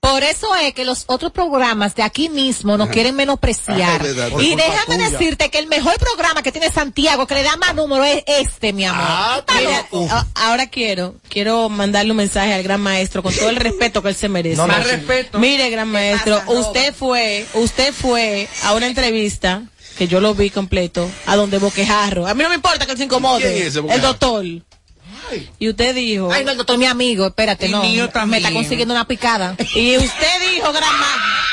[0.00, 4.04] Por eso es que los otros programas de aquí mismo nos quieren menospreciar.
[4.40, 5.10] Y déjame tuya.
[5.10, 8.72] decirte que el mejor programa que tiene Santiago, que le da más número, es este,
[8.72, 9.06] mi amor.
[9.06, 14.02] Ah, Mira, ahora quiero, quiero mandarle un mensaje al gran maestro con todo el respeto
[14.02, 14.56] que él se merece.
[14.56, 14.90] No, no, Más sí.
[14.90, 15.38] respeto.
[15.38, 16.66] Mire, gran maestro, pasa, Robert?
[16.66, 19.62] usted fue, usted fue a una entrevista
[20.02, 22.26] que yo lo vi completo, a donde Boquejarro.
[22.26, 23.40] A mí no me importa que él se incomode.
[23.42, 24.44] ¿Quién es ese el doctor.
[24.44, 26.28] Y usted dijo.
[26.32, 27.82] Ay, no, el doctor, mi amigo, espérate, no.
[27.84, 29.56] mío Me está consiguiendo una picada.
[29.76, 31.46] Y usted dijo, gran ma-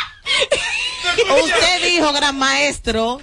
[1.44, 3.22] Usted dijo, gran maestro,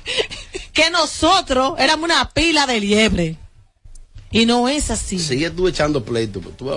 [0.73, 3.37] que nosotros éramos una pila de liebre.
[4.31, 5.19] Y no es así.
[5.19, 6.39] Sigue tú echando pleito.
[6.57, 6.71] tú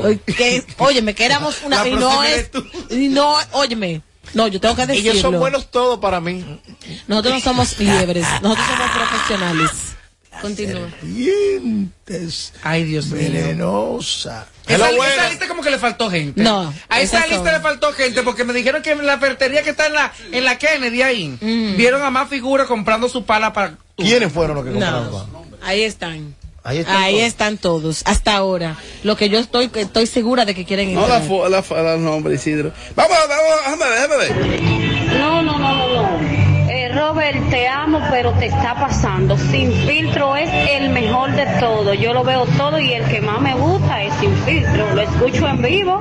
[0.80, 1.84] óyeme, que éramos una.
[1.84, 2.50] La Y no es.
[2.90, 4.02] Y no, óyeme.
[4.34, 5.12] No, yo tengo que decirlo.
[5.12, 6.44] Ellos son buenos todos para mí.
[7.08, 9.72] Nosotros no somos liebres, nosotros somos profesionales.
[10.42, 10.88] Continúa.
[12.64, 13.30] Ay, Dios mío.
[13.32, 14.48] Venenosa.
[14.68, 16.42] Esa, esa lista como que le faltó gente.
[16.44, 17.54] No, A esa lista son.
[17.54, 20.46] le faltó gente porque me dijeron que en la ferretería que está en la, en
[20.46, 21.76] la Kennedy ahí, Mm.
[21.76, 23.78] vieron a más figuras comprando su pala para...
[23.98, 25.12] ¿Quiénes fueron los que compraron?
[25.12, 26.36] No, ahí están.
[26.70, 27.26] Ahí están Ahí todos.
[27.28, 28.76] están todos, hasta ahora.
[29.04, 31.30] Lo que yo estoy, estoy segura de que quieren No la, entrar.
[31.32, 32.72] fo- la, fo- la nombre, Isidro.
[32.96, 35.20] Vamos, vamos, déjame ver, déjame ver.
[35.20, 36.70] No, no, no, no, no.
[36.70, 39.36] Eh, Robert, te amo, pero te está pasando.
[39.36, 41.96] Sin filtro es el mejor de todo.
[41.96, 44.94] Yo lo veo todo y el que más me gusta es sin filtro.
[44.94, 46.00] Lo escucho en vivo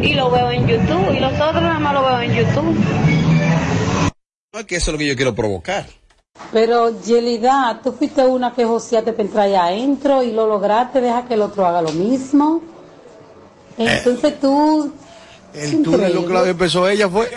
[0.00, 1.12] y lo veo en YouTube.
[1.16, 2.76] Y los otros nada más lo veo en YouTube.
[4.52, 5.86] No es que eso es lo que yo quiero provocar.
[6.54, 11.26] Pero, Yelida, tú fuiste una que joseaste para entrar allá adentro y lo lograste, deja
[11.26, 12.62] que el otro haga lo mismo.
[13.76, 14.92] Entonces tú...
[15.52, 17.28] El túnel lo que la empezó ella fue.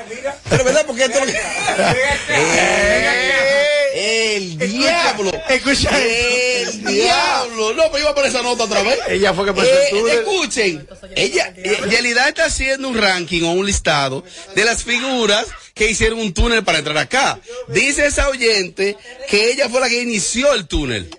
[0.50, 1.34] Pero verdad, porque esto que...
[4.00, 5.32] El diablo.
[5.50, 7.74] Escucha El diablo.
[7.74, 9.00] No, pues iba a poner esa nota otra vez.
[9.08, 10.18] Ella fue que empezó Eh, el túnel.
[10.20, 14.24] escuchen, ella, eh, Yelida está haciendo un ranking o un listado
[14.56, 17.40] de las figuras que hicieron un túnel para entrar acá.
[17.70, 18.96] Dice esa oyente
[19.30, 21.10] que ella fue la que inició el túnel.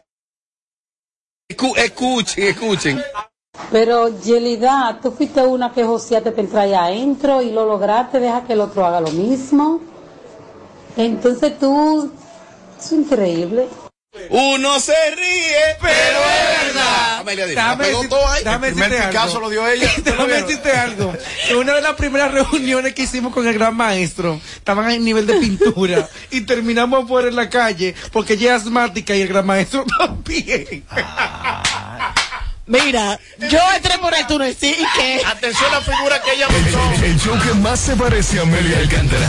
[1.50, 3.02] Escu- escuchen, escuchen.
[3.72, 8.44] Pero, Yelida, tú fuiste una que joseaste para entrar allá adentro y lo lograste, deja
[8.46, 9.80] que el otro haga lo mismo.
[10.96, 12.12] Entonces tú...
[12.78, 13.66] Es increíble.
[14.30, 17.18] Uno se ríe, pero es verdad.
[17.20, 18.42] Amelia, dime, la pegó decir- todo ahí.
[18.44, 19.40] déjame El primer decirte Picasso algo.
[19.40, 19.86] lo dio ella.
[19.96, 21.14] ¿Ustedes lo Déjame decirte algo.
[21.50, 25.26] En una de las primeras reuniones que hicimos con el gran maestro, estaban en nivel
[25.26, 29.46] de pintura y terminamos afuera en la calle porque ella es asmática y el gran
[29.46, 30.84] maestro también.
[32.66, 33.18] Mira,
[33.50, 35.22] yo entré por el túnel, sí, ¿y qué?
[35.26, 36.48] Atención a la figura que ella
[36.98, 39.26] El, el show que más se parece a Amelia Alcántara.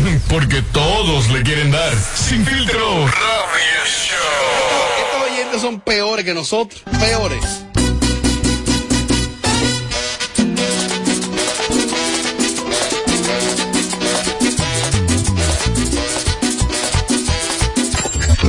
[0.28, 1.92] Porque todos le quieren dar.
[2.14, 3.06] Sin filtro.
[3.06, 5.04] Radio Show.
[5.04, 6.82] Estos oyentes son peores que nosotros.
[6.98, 7.44] Peores.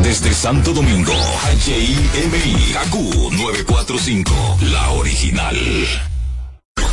[0.03, 1.13] Desde Santo Domingo,
[1.65, 5.57] HIMI, KQ 945, la original.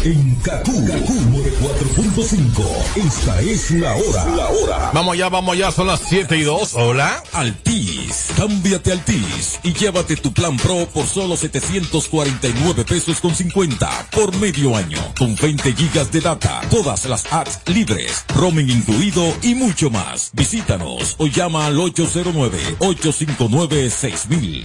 [0.03, 2.97] En Kaku, 4.5.
[2.97, 4.25] Esta es la hora.
[4.35, 4.91] La hora.
[4.95, 6.75] Vamos ya, vamos ya, son las 7 y 2.
[6.75, 7.23] Hola.
[7.35, 14.35] Altis, cámbiate Altis y llévate tu plan Pro por solo 749 pesos con 50 por
[14.37, 19.91] medio año, con 20 gigas de data, todas las apps libres, roaming incluido y mucho
[19.91, 20.31] más.
[20.33, 24.65] Visítanos o llama al 809-859-6000.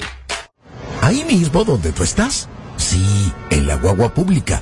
[1.01, 2.47] Ahí mismo donde tú estás.
[2.77, 3.05] Sí,
[3.51, 4.61] en la guagua pública,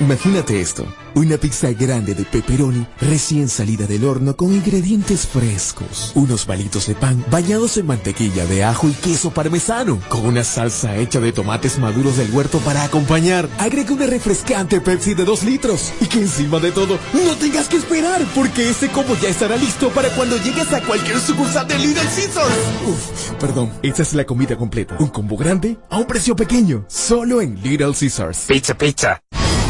[0.00, 0.86] Imagínate esto,
[1.16, 6.94] una pizza grande de pepperoni recién salida del horno con ingredientes frescos, unos palitos de
[6.94, 11.80] pan bañados en mantequilla de ajo y queso parmesano, con una salsa hecha de tomates
[11.80, 13.48] maduros del huerto para acompañar.
[13.58, 17.78] Agrega una refrescante Pepsi de 2 litros y que encima de todo no tengas que
[17.78, 22.04] esperar porque ese combo ya estará listo para cuando llegues a cualquier sucursal de Little
[22.04, 22.56] Caesars.
[22.86, 27.40] Uf, perdón, esta es la comida completa, un combo grande a un precio pequeño, solo
[27.40, 28.44] en Little Caesars.
[28.46, 29.20] Pizza, pizza.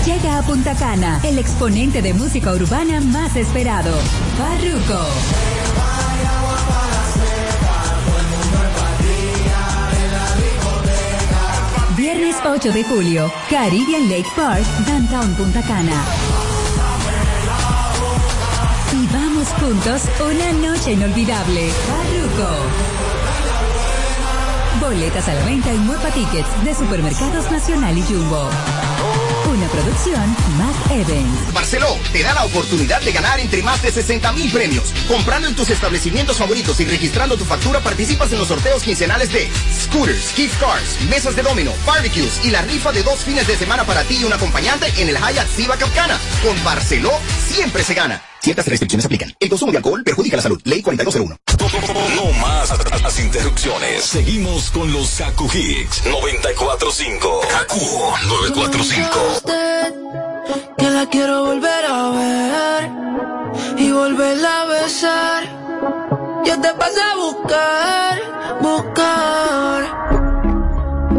[0.04, 3.92] Llega a Punta Cana, el exponente de música urbana más esperado,
[4.38, 5.04] Farruko.
[11.96, 16.04] Viernes 8 de julio, Caribbean Lake Park, Downtown Punta Cana.
[18.92, 21.70] Y vamos juntos una noche inolvidable.
[21.86, 22.98] Farruko.
[24.80, 28.48] Boletas a la venta en Muepa Tickets de Supermercados Nacional y Jumbo.
[29.48, 31.54] Una producción Mac Evans.
[31.54, 34.92] Barceló te da la oportunidad de ganar entre más de 60 mil premios.
[35.08, 39.48] Comprando en tus establecimientos favoritos y registrando tu factura participas en los sorteos quincenales de
[39.74, 43.84] scooters, gift cards, mesas de domino, barbecues y la rifa de dos fines de semana
[43.84, 46.18] para ti y un acompañante en el Hyatt Siva Capcana.
[46.42, 47.12] Con Barceló
[47.48, 48.22] siempre se gana.
[48.40, 49.34] Ciertas restricciones aplican.
[49.40, 50.60] El consumo de alcohol perjudica la salud.
[50.64, 51.36] Ley 4201.
[52.14, 52.72] No más
[53.02, 54.04] las interrupciones.
[54.04, 57.40] Seguimos con los Kaku Hicks 945.
[57.50, 57.78] Kaku
[58.28, 59.37] 945.
[59.44, 62.90] Que la quiero volver a ver
[63.76, 65.44] y volverla a besar.
[66.44, 68.20] Yo te pasé a buscar,
[68.60, 69.80] buscar.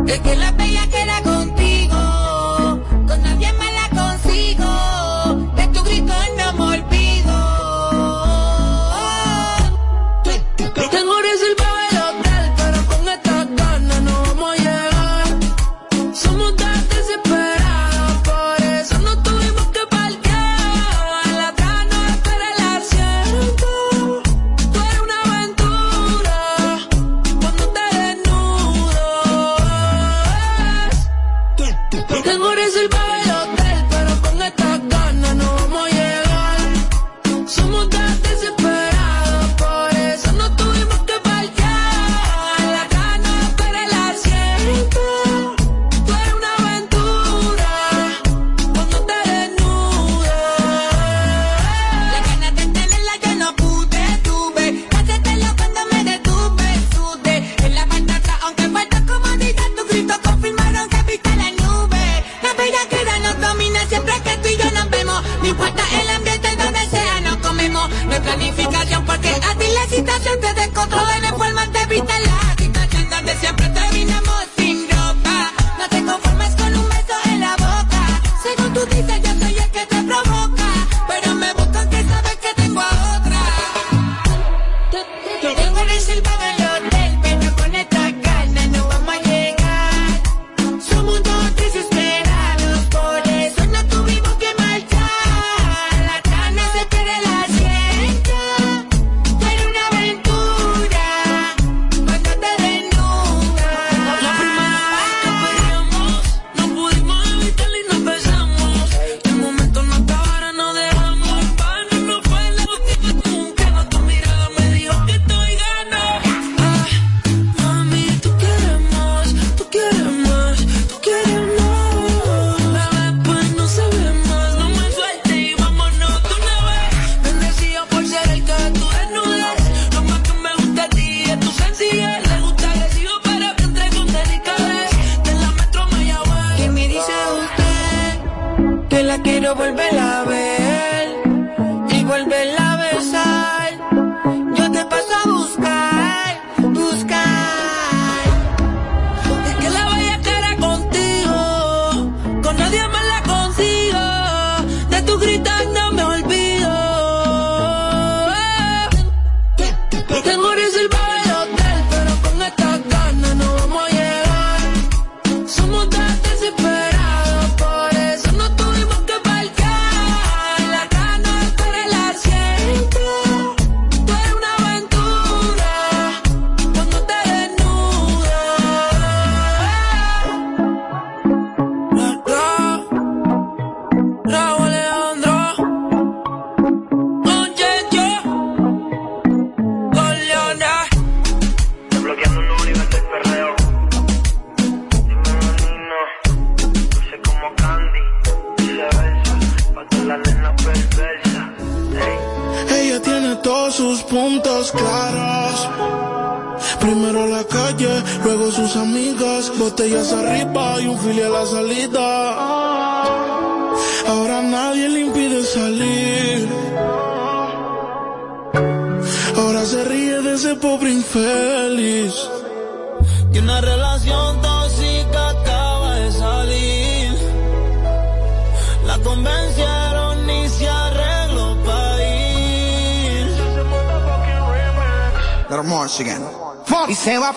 [0.07, 1.38] Es que la bella queda contigo,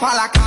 [0.03, 0.42] pa' la